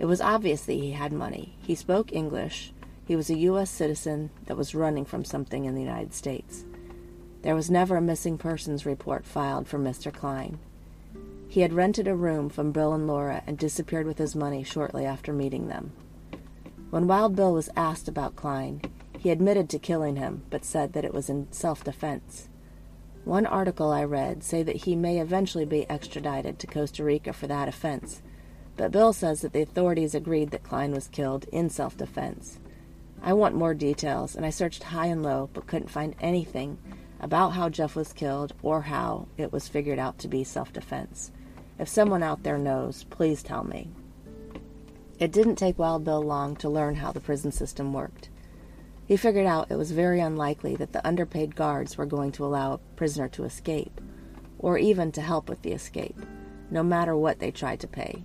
It 0.00 0.06
was 0.06 0.20
obvious 0.20 0.64
that 0.64 0.72
he 0.72 0.90
had 0.90 1.12
money. 1.12 1.54
He 1.62 1.76
spoke 1.76 2.12
English. 2.12 2.72
He 3.06 3.14
was 3.14 3.30
a 3.30 3.38
U.S. 3.38 3.70
citizen 3.70 4.30
that 4.46 4.56
was 4.56 4.74
running 4.74 5.04
from 5.04 5.24
something 5.24 5.66
in 5.66 5.76
the 5.76 5.82
United 5.82 6.12
States. 6.14 6.64
There 7.42 7.54
was 7.54 7.70
never 7.70 7.96
a 7.96 8.00
missing 8.00 8.38
persons 8.38 8.84
report 8.84 9.24
filed 9.24 9.68
for 9.68 9.78
Mr. 9.78 10.12
Kline. 10.12 10.58
He 11.46 11.60
had 11.60 11.72
rented 11.72 12.08
a 12.08 12.16
room 12.16 12.48
from 12.48 12.72
Bill 12.72 12.92
and 12.92 13.06
Laura 13.06 13.44
and 13.46 13.56
disappeared 13.56 14.08
with 14.08 14.18
his 14.18 14.34
money 14.34 14.64
shortly 14.64 15.04
after 15.04 15.32
meeting 15.32 15.68
them. 15.68 15.92
When 16.90 17.06
Wild 17.06 17.36
Bill 17.36 17.52
was 17.52 17.70
asked 17.76 18.08
about 18.08 18.34
Kline, 18.34 18.80
he 19.16 19.30
admitted 19.30 19.70
to 19.70 19.78
killing 19.78 20.16
him, 20.16 20.42
but 20.50 20.64
said 20.64 20.92
that 20.94 21.04
it 21.04 21.14
was 21.14 21.30
in 21.30 21.46
self-defense. 21.52 22.48
One 23.26 23.44
article 23.44 23.90
I 23.90 24.04
read 24.04 24.44
say 24.44 24.62
that 24.62 24.84
he 24.84 24.94
may 24.94 25.18
eventually 25.18 25.64
be 25.64 25.90
extradited 25.90 26.60
to 26.60 26.68
Costa 26.68 27.02
Rica 27.02 27.32
for 27.32 27.48
that 27.48 27.66
offense, 27.66 28.22
but 28.76 28.92
Bill 28.92 29.12
says 29.12 29.40
that 29.40 29.52
the 29.52 29.62
authorities 29.62 30.14
agreed 30.14 30.52
that 30.52 30.62
Kline 30.62 30.92
was 30.92 31.08
killed 31.08 31.44
in 31.50 31.68
self-defense. 31.68 32.60
I 33.20 33.32
want 33.32 33.56
more 33.56 33.74
details, 33.74 34.36
and 34.36 34.46
I 34.46 34.50
searched 34.50 34.84
high 34.84 35.06
and 35.06 35.24
low, 35.24 35.50
but 35.52 35.66
couldn't 35.66 35.90
find 35.90 36.14
anything 36.20 36.78
about 37.18 37.54
how 37.54 37.68
Jeff 37.68 37.96
was 37.96 38.12
killed 38.12 38.52
or 38.62 38.82
how 38.82 39.26
it 39.36 39.52
was 39.52 39.66
figured 39.66 39.98
out 39.98 40.18
to 40.18 40.28
be 40.28 40.44
self-defense. 40.44 41.32
If 41.80 41.88
someone 41.88 42.22
out 42.22 42.44
there 42.44 42.58
knows, 42.58 43.02
please 43.10 43.42
tell 43.42 43.64
me. 43.64 43.88
It 45.18 45.32
didn't 45.32 45.56
take 45.56 45.80
Wild 45.80 46.04
Bill 46.04 46.22
long 46.22 46.54
to 46.58 46.68
learn 46.68 46.94
how 46.94 47.10
the 47.10 47.18
prison 47.18 47.50
system 47.50 47.92
worked. 47.92 48.28
He 49.06 49.16
figured 49.16 49.46
out 49.46 49.70
it 49.70 49.76
was 49.76 49.92
very 49.92 50.20
unlikely 50.20 50.74
that 50.76 50.92
the 50.92 51.06
underpaid 51.06 51.54
guards 51.54 51.96
were 51.96 52.06
going 52.06 52.32
to 52.32 52.44
allow 52.44 52.72
a 52.72 52.78
prisoner 52.96 53.28
to 53.28 53.44
escape, 53.44 54.00
or 54.58 54.78
even 54.78 55.12
to 55.12 55.20
help 55.20 55.48
with 55.48 55.62
the 55.62 55.72
escape, 55.72 56.18
no 56.70 56.82
matter 56.82 57.16
what 57.16 57.38
they 57.38 57.52
tried 57.52 57.80
to 57.80 57.86
pay. 57.86 58.24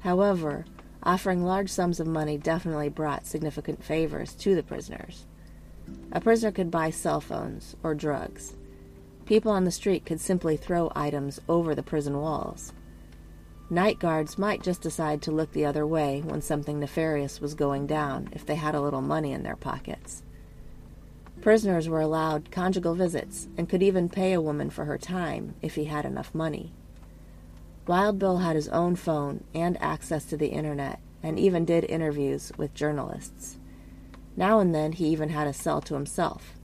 However, 0.00 0.64
offering 1.02 1.44
large 1.44 1.68
sums 1.68 2.00
of 2.00 2.06
money 2.06 2.38
definitely 2.38 2.88
brought 2.88 3.26
significant 3.26 3.84
favors 3.84 4.32
to 4.36 4.54
the 4.54 4.62
prisoners. 4.62 5.26
A 6.12 6.20
prisoner 6.20 6.50
could 6.50 6.70
buy 6.70 6.90
cell 6.90 7.20
phones 7.20 7.76
or 7.82 7.94
drugs. 7.94 8.54
People 9.26 9.52
on 9.52 9.64
the 9.64 9.70
street 9.70 10.06
could 10.06 10.20
simply 10.20 10.56
throw 10.56 10.90
items 10.96 11.40
over 11.48 11.74
the 11.74 11.82
prison 11.82 12.18
walls. 12.18 12.72
Night 13.68 13.98
guards 13.98 14.38
might 14.38 14.62
just 14.62 14.80
decide 14.80 15.20
to 15.22 15.32
look 15.32 15.52
the 15.52 15.64
other 15.64 15.84
way 15.84 16.22
when 16.24 16.40
something 16.40 16.78
nefarious 16.78 17.40
was 17.40 17.54
going 17.54 17.86
down 17.86 18.28
if 18.32 18.46
they 18.46 18.54
had 18.54 18.76
a 18.76 18.80
little 18.80 19.02
money 19.02 19.32
in 19.32 19.42
their 19.42 19.56
pockets. 19.56 20.22
Prisoners 21.42 21.88
were 21.88 22.00
allowed 22.00 22.52
conjugal 22.52 22.94
visits 22.94 23.48
and 23.56 23.68
could 23.68 23.82
even 23.82 24.08
pay 24.08 24.32
a 24.32 24.40
woman 24.40 24.70
for 24.70 24.84
her 24.84 24.98
time 24.98 25.54
if 25.62 25.74
he 25.74 25.84
had 25.84 26.04
enough 26.04 26.34
money. 26.34 26.72
Wild 27.88 28.18
Bill 28.18 28.38
had 28.38 28.56
his 28.56 28.68
own 28.68 28.94
phone 28.96 29.44
and 29.52 29.80
access 29.82 30.24
to 30.26 30.36
the 30.36 30.48
internet 30.48 31.00
and 31.22 31.38
even 31.38 31.64
did 31.64 31.84
interviews 31.84 32.52
with 32.56 32.74
journalists. 32.74 33.58
Now 34.36 34.60
and 34.60 34.74
then 34.74 34.92
he 34.92 35.08
even 35.08 35.30
had 35.30 35.46
a 35.46 35.52
cell 35.52 35.80
to 35.82 35.94
himself. 35.94 36.55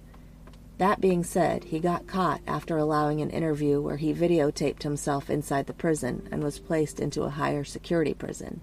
That 0.79 1.01
being 1.01 1.23
said, 1.23 1.65
he 1.65 1.79
got 1.79 2.07
caught 2.07 2.41
after 2.47 2.77
allowing 2.77 3.21
an 3.21 3.31
interview 3.31 3.81
where 3.81 3.99
he 3.99 4.15
videotaped 4.15 4.83
himself 4.83 5.31
inside 5.31 5.67
the 5.67 5.75
prison 5.75 6.29
and 6.33 6.43
was 6.43 6.59
placed 6.59 6.99
into 6.99 7.23
a 7.23 7.31
higher 7.31 7.63
security 7.63 8.15
prison. 8.15 8.61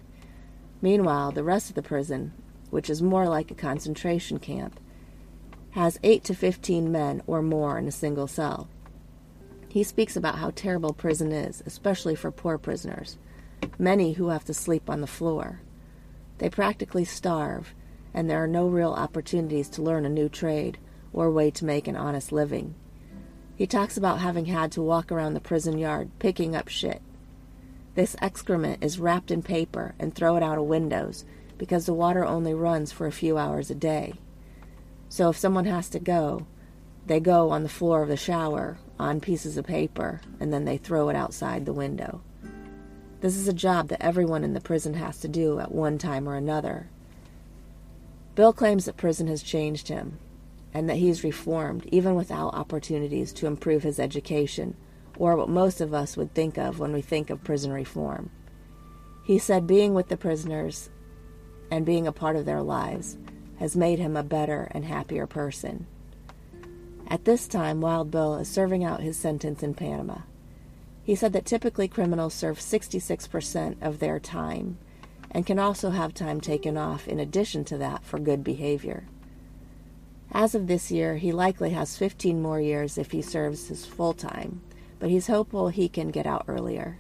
Meanwhile, 0.82 1.32
the 1.32 1.44
rest 1.44 1.70
of 1.70 1.76
the 1.76 1.82
prison, 1.82 2.34
which 2.72 2.90
is 2.90 3.02
more 3.02 3.28
like 3.28 3.52
a 3.52 3.56
concentration 3.56 4.40
camp, 4.40 4.80
has 5.72 6.00
8 6.04 6.24
to 6.26 6.34
15 6.34 6.92
men 6.92 7.22
or 7.28 7.42
more 7.42 7.78
in 7.78 7.88
a 7.88 7.92
single 7.92 8.28
cell. 8.28 8.68
He 9.70 9.84
speaks 9.84 10.16
about 10.16 10.40
how 10.40 10.52
terrible 10.56 10.94
prison 10.94 11.32
is, 11.32 11.62
especially 11.66 12.16
for 12.16 12.32
poor 12.32 12.58
prisoners, 12.58 13.18
many 13.78 14.14
who 14.14 14.30
have 14.30 14.46
to 14.46 14.54
sleep 14.54 14.90
on 14.90 15.02
the 15.02 15.08
floor. 15.08 15.62
They 16.40 16.50
practically 16.50 17.06
starve, 17.06 17.76
and 18.14 18.28
there 18.28 18.44
are 18.44 18.48
no 18.48 18.68
real 18.68 18.94
opportunities 18.94 19.70
to 19.70 19.84
learn 19.84 20.06
a 20.06 20.10
new 20.10 20.28
trade 20.28 20.80
or 21.14 21.32
way 21.32 21.52
to 21.52 21.66
make 21.66 21.88
an 21.88 21.96
honest 21.96 22.32
living. 22.32 22.76
He 23.56 23.68
talks 23.68 23.98
about 23.98 24.20
having 24.20 24.46
had 24.46 24.72
to 24.72 24.82
walk 24.82 25.12
around 25.12 25.34
the 25.34 25.42
prison 25.42 25.78
yard 25.78 26.12
picking 26.18 26.56
up 26.56 26.70
shit. 26.70 27.02
This 27.96 28.16
excrement 28.22 28.82
is 28.82 29.00
wrapped 29.00 29.32
in 29.32 29.42
paper 29.42 29.96
and 30.00 30.16
throw 30.16 30.38
it 30.38 30.44
out 30.44 30.58
of 30.58 30.64
windows 30.64 31.26
because 31.58 31.86
the 31.86 31.94
water 31.94 32.24
only 32.24 32.54
runs 32.54 32.94
for 32.94 33.06
a 33.06 33.12
few 33.12 33.38
hours 33.38 33.70
a 33.70 33.76
day. 33.76 34.14
So 35.10 35.30
if 35.30 35.38
someone 35.38 35.66
has 35.66 35.90
to 35.90 36.00
go, 36.00 36.48
they 37.06 37.20
go 37.20 37.50
on 37.50 37.64
the 37.64 37.70
floor 37.70 38.02
of 38.02 38.08
the 38.08 38.16
shower 38.16 38.78
on 38.98 39.20
pieces 39.20 39.58
of 39.58 39.66
paper 39.66 40.22
and 40.40 40.54
then 40.54 40.64
they 40.64 40.78
throw 40.78 41.10
it 41.10 41.18
outside 41.18 41.66
the 41.66 41.74
window. 41.74 42.22
This 43.20 43.36
is 43.36 43.50
a 43.50 43.54
job 43.54 43.90
that 43.90 44.02
everyone 44.02 44.46
in 44.46 44.54
the 44.54 44.62
prison 44.62 44.94
has 44.94 45.20
to 45.20 45.28
do 45.28 45.60
at 45.60 45.74
one 45.74 45.98
time 45.98 46.30
or 46.30 46.36
another. 46.36 46.88
Bill 48.36 48.54
claims 48.54 48.86
that 48.86 48.96
prison 48.96 49.28
has 49.28 49.44
changed 49.44 49.90
him 49.90 50.18
and 50.74 50.90
that 50.90 50.98
he's 50.98 51.24
reformed 51.24 51.86
even 51.92 52.16
without 52.16 52.54
opportunities 52.54 53.34
to 53.34 53.48
improve 53.48 53.84
his 53.84 54.00
education, 54.00 54.76
or 55.18 55.36
what 55.36 55.50
most 55.50 55.82
of 55.82 55.94
us 55.94 56.16
would 56.16 56.34
think 56.34 56.58
of 56.58 56.80
when 56.80 56.94
we 56.94 57.02
think 57.02 57.30
of 57.30 57.44
prison 57.44 57.72
reform. 57.72 58.30
He 59.26 59.38
said 59.38 59.68
being 59.68 59.94
with 59.94 60.08
the 60.08 60.18
prisoners 60.18 60.90
and 61.72 61.86
being 61.86 62.08
a 62.08 62.12
part 62.12 62.36
of 62.36 62.46
their 62.46 62.62
lives 62.62 63.18
has 63.58 63.76
made 63.76 64.00
him 64.00 64.16
a 64.16 64.24
better 64.24 64.70
and 64.72 64.86
happier 64.86 65.28
person. 65.28 65.86
At 67.08 67.26
this 67.26 67.48
time, 67.48 67.82
Wild 67.82 68.12
Bill 68.12 68.36
is 68.36 68.48
serving 68.48 68.84
out 68.84 69.02
his 69.02 69.18
sentence 69.18 69.64
in 69.64 69.74
Panama. 69.74 70.20
He 71.04 71.16
said 71.16 71.34
that 71.34 71.46
typically 71.46 71.88
criminals 71.88 72.34
serve 72.34 72.60
66% 72.60 73.82
of 73.82 74.00
their 74.00 74.20
time 74.20 74.78
and 75.32 75.46
can 75.46 75.60
also 75.60 75.90
have 75.90 76.14
time 76.14 76.40
taken 76.40 76.78
off 76.78 77.08
in 77.08 77.20
addition 77.20 77.64
to 77.66 77.78
that 77.78 78.04
for 78.04 78.20
good 78.20 78.44
behavior. 78.44 79.08
As 80.32 80.54
of 80.54 80.68
this 80.68 80.92
year, 80.92 81.18
he 81.18 81.32
likely 81.32 81.72
has 81.72 81.98
15 81.98 82.42
more 82.42 82.62
years 82.62 82.98
if 82.98 83.12
he 83.12 83.22
serves 83.22 83.68
his 83.68 83.86
full 83.86 84.14
time, 84.14 84.62
but 85.00 85.10
he's 85.10 85.28
hopeful 85.28 85.70
he 85.70 85.90
can 85.90 86.10
get 86.10 86.28
out 86.28 86.46
earlier. 86.48 87.00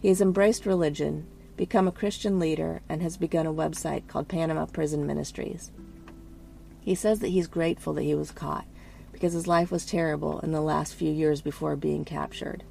He 0.00 0.08
has 0.08 0.20
embraced 0.20 0.66
religion, 0.66 1.26
become 1.56 1.88
a 1.88 1.92
Christian 1.92 2.38
leader, 2.38 2.82
and 2.88 3.02
has 3.02 3.16
begun 3.16 3.46
a 3.46 3.52
website 3.52 4.08
called 4.08 4.28
Panama 4.28 4.66
Prison 4.66 5.06
Ministries. 5.06 5.70
He 6.80 6.94
says 6.94 7.20
that 7.20 7.28
he's 7.28 7.46
grateful 7.46 7.94
that 7.94 8.02
he 8.02 8.14
was 8.14 8.30
caught 8.30 8.66
because 9.12 9.32
his 9.32 9.46
life 9.46 9.70
was 9.70 9.84
terrible 9.84 10.40
in 10.40 10.52
the 10.52 10.62
last 10.62 10.94
few 10.94 11.12
years 11.12 11.42
before 11.42 11.76
being 11.76 12.04
captured. 12.04 12.64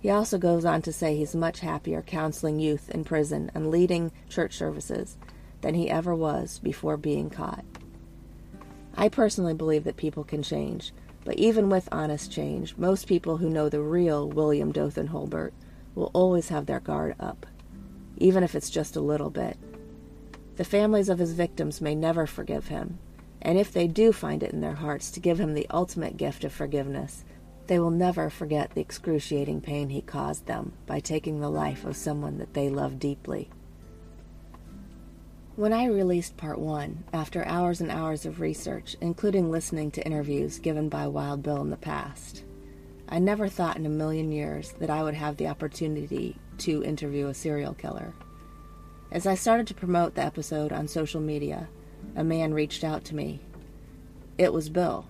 He 0.00 0.10
also 0.10 0.38
goes 0.38 0.64
on 0.64 0.82
to 0.82 0.92
say 0.92 1.16
he's 1.16 1.34
much 1.34 1.60
happier 1.60 2.02
counseling 2.02 2.60
youth 2.60 2.90
in 2.90 3.04
prison 3.04 3.50
and 3.54 3.70
leading 3.70 4.12
church 4.28 4.56
services 4.56 5.16
than 5.62 5.74
he 5.74 5.90
ever 5.90 6.14
was 6.14 6.58
before 6.58 6.96
being 6.96 7.30
caught. 7.30 7.64
I 8.96 9.08
personally 9.08 9.54
believe 9.54 9.84
that 9.84 9.98
people 9.98 10.24
can 10.24 10.42
change, 10.42 10.92
but 11.24 11.36
even 11.36 11.68
with 11.68 11.88
honest 11.92 12.32
change, 12.32 12.76
most 12.76 13.06
people 13.06 13.36
who 13.36 13.50
know 13.50 13.68
the 13.68 13.80
real 13.80 14.28
William 14.28 14.72
Dothan 14.72 15.08
Holbert 15.08 15.52
will 15.94 16.10
always 16.14 16.48
have 16.48 16.66
their 16.66 16.80
guard 16.80 17.14
up, 17.20 17.44
even 18.16 18.42
if 18.42 18.54
it's 18.54 18.70
just 18.70 18.96
a 18.96 19.00
little 19.00 19.30
bit. 19.30 19.58
The 20.56 20.64
families 20.64 21.10
of 21.10 21.18
his 21.18 21.34
victims 21.34 21.82
may 21.82 21.94
never 21.94 22.26
forgive 22.26 22.68
him, 22.68 22.98
and 23.42 23.58
if 23.58 23.70
they 23.70 23.86
do 23.86 24.12
find 24.12 24.42
it 24.42 24.52
in 24.52 24.62
their 24.62 24.74
hearts 24.74 25.10
to 25.10 25.20
give 25.20 25.38
him 25.38 25.52
the 25.52 25.66
ultimate 25.70 26.16
gift 26.16 26.44
of 26.44 26.52
forgiveness, 26.52 27.24
they 27.66 27.78
will 27.78 27.90
never 27.90 28.30
forget 28.30 28.70
the 28.70 28.80
excruciating 28.80 29.60
pain 29.60 29.90
he 29.90 30.00
caused 30.00 30.46
them 30.46 30.72
by 30.86 31.00
taking 31.00 31.40
the 31.40 31.50
life 31.50 31.84
of 31.84 31.96
someone 31.96 32.38
that 32.38 32.54
they 32.54 32.70
love 32.70 32.98
deeply. 32.98 33.50
When 35.56 35.72
I 35.72 35.86
released 35.86 36.36
part 36.36 36.58
one, 36.58 37.04
after 37.14 37.42
hours 37.46 37.80
and 37.80 37.90
hours 37.90 38.26
of 38.26 38.40
research, 38.40 38.94
including 39.00 39.50
listening 39.50 39.90
to 39.92 40.04
interviews 40.04 40.58
given 40.58 40.90
by 40.90 41.06
Wild 41.06 41.42
Bill 41.42 41.62
in 41.62 41.70
the 41.70 41.78
past, 41.78 42.44
I 43.08 43.20
never 43.20 43.48
thought 43.48 43.78
in 43.78 43.86
a 43.86 43.88
million 43.88 44.30
years 44.30 44.72
that 44.72 44.90
I 44.90 45.02
would 45.02 45.14
have 45.14 45.38
the 45.38 45.46
opportunity 45.46 46.36
to 46.58 46.84
interview 46.84 47.28
a 47.28 47.34
serial 47.34 47.72
killer. 47.72 48.12
As 49.10 49.26
I 49.26 49.34
started 49.34 49.66
to 49.68 49.74
promote 49.74 50.14
the 50.14 50.24
episode 50.26 50.72
on 50.72 50.88
social 50.88 51.22
media, 51.22 51.68
a 52.14 52.22
man 52.22 52.52
reached 52.52 52.84
out 52.84 53.02
to 53.06 53.14
me. 53.14 53.40
It 54.36 54.52
was 54.52 54.68
Bill. 54.68 55.06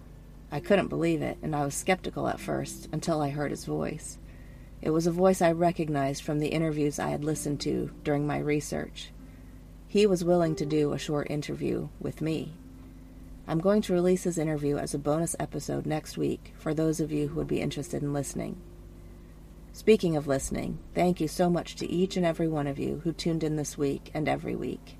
I 0.52 0.60
couldn't 0.60 0.86
believe 0.86 1.22
it, 1.22 1.38
and 1.42 1.56
I 1.56 1.64
was 1.64 1.74
skeptical 1.74 2.28
at 2.28 2.38
first 2.38 2.88
until 2.92 3.20
I 3.20 3.30
heard 3.30 3.50
his 3.50 3.64
voice. 3.64 4.16
It 4.80 4.90
was 4.90 5.08
a 5.08 5.10
voice 5.10 5.42
I 5.42 5.50
recognized 5.50 6.22
from 6.22 6.38
the 6.38 6.50
interviews 6.50 7.00
I 7.00 7.08
had 7.08 7.24
listened 7.24 7.60
to 7.62 7.90
during 8.04 8.28
my 8.28 8.38
research. 8.38 9.10
He 9.96 10.06
was 10.06 10.22
willing 10.22 10.54
to 10.56 10.66
do 10.66 10.92
a 10.92 10.98
short 10.98 11.30
interview 11.30 11.88
with 11.98 12.20
me. 12.20 12.52
I'm 13.48 13.60
going 13.60 13.80
to 13.80 13.94
release 13.94 14.24
his 14.24 14.36
interview 14.36 14.76
as 14.76 14.92
a 14.92 14.98
bonus 14.98 15.34
episode 15.40 15.86
next 15.86 16.18
week 16.18 16.52
for 16.58 16.74
those 16.74 17.00
of 17.00 17.10
you 17.10 17.28
who 17.28 17.36
would 17.36 17.46
be 17.46 17.62
interested 17.62 18.02
in 18.02 18.12
listening. 18.12 18.60
Speaking 19.72 20.14
of 20.14 20.26
listening, 20.26 20.80
thank 20.94 21.18
you 21.18 21.28
so 21.28 21.48
much 21.48 21.76
to 21.76 21.90
each 21.90 22.18
and 22.18 22.26
every 22.26 22.46
one 22.46 22.66
of 22.66 22.78
you 22.78 23.00
who 23.04 23.12
tuned 23.14 23.42
in 23.42 23.56
this 23.56 23.78
week 23.78 24.10
and 24.12 24.28
every 24.28 24.54
week. 24.54 24.98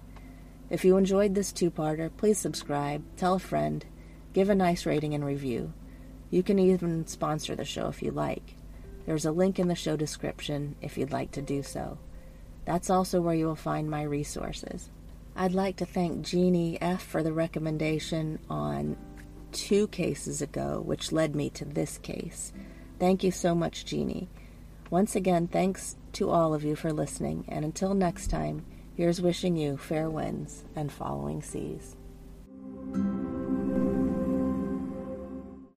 If 0.70 0.82
you 0.82 0.96
enjoyed 0.96 1.34
this 1.34 1.52
two 1.52 1.70
parter, 1.70 2.10
please 2.16 2.38
subscribe, 2.38 3.04
tell 3.18 3.34
a 3.34 3.38
friend, 3.38 3.84
give 4.32 4.48
a 4.48 4.54
nice 4.54 4.86
rating 4.86 5.12
and 5.12 5.26
review. 5.26 5.74
You 6.30 6.42
can 6.42 6.58
even 6.58 7.06
sponsor 7.06 7.54
the 7.54 7.66
show 7.66 7.88
if 7.88 8.02
you 8.02 8.12
like. 8.12 8.54
There's 9.04 9.26
a 9.26 9.30
link 9.30 9.58
in 9.58 9.68
the 9.68 9.74
show 9.74 9.98
description 9.98 10.74
if 10.80 10.96
you'd 10.96 11.12
like 11.12 11.32
to 11.32 11.42
do 11.42 11.62
so. 11.62 11.98
That's 12.66 12.90
also 12.90 13.22
where 13.22 13.34
you 13.34 13.46
will 13.46 13.56
find 13.56 13.88
my 13.88 14.02
resources. 14.02 14.90
I'd 15.34 15.54
like 15.54 15.76
to 15.76 15.86
thank 15.86 16.26
Jeannie 16.26 16.78
F. 16.80 17.02
for 17.02 17.22
the 17.22 17.32
recommendation 17.32 18.38
on 18.50 18.98
two 19.52 19.88
cases 19.88 20.42
ago, 20.42 20.82
which 20.84 21.12
led 21.12 21.34
me 21.34 21.48
to 21.50 21.64
this 21.64 21.96
case. 21.96 22.52
Thank 22.98 23.24
you 23.24 23.30
so 23.30 23.54
much, 23.54 23.86
Jeannie. 23.86 24.28
Once 24.90 25.16
again, 25.16 25.48
thanks 25.48 25.96
to 26.12 26.30
all 26.30 26.52
of 26.52 26.64
you 26.64 26.76
for 26.76 26.92
listening, 26.92 27.44
and 27.48 27.64
until 27.64 27.94
next 27.94 28.28
time, 28.28 28.64
Here's 28.96 29.20
wishing 29.20 29.56
you 29.56 29.76
fair 29.76 30.08
winds 30.08 30.64
and 30.74 30.90
following 30.90 31.42
seas. 31.42 31.96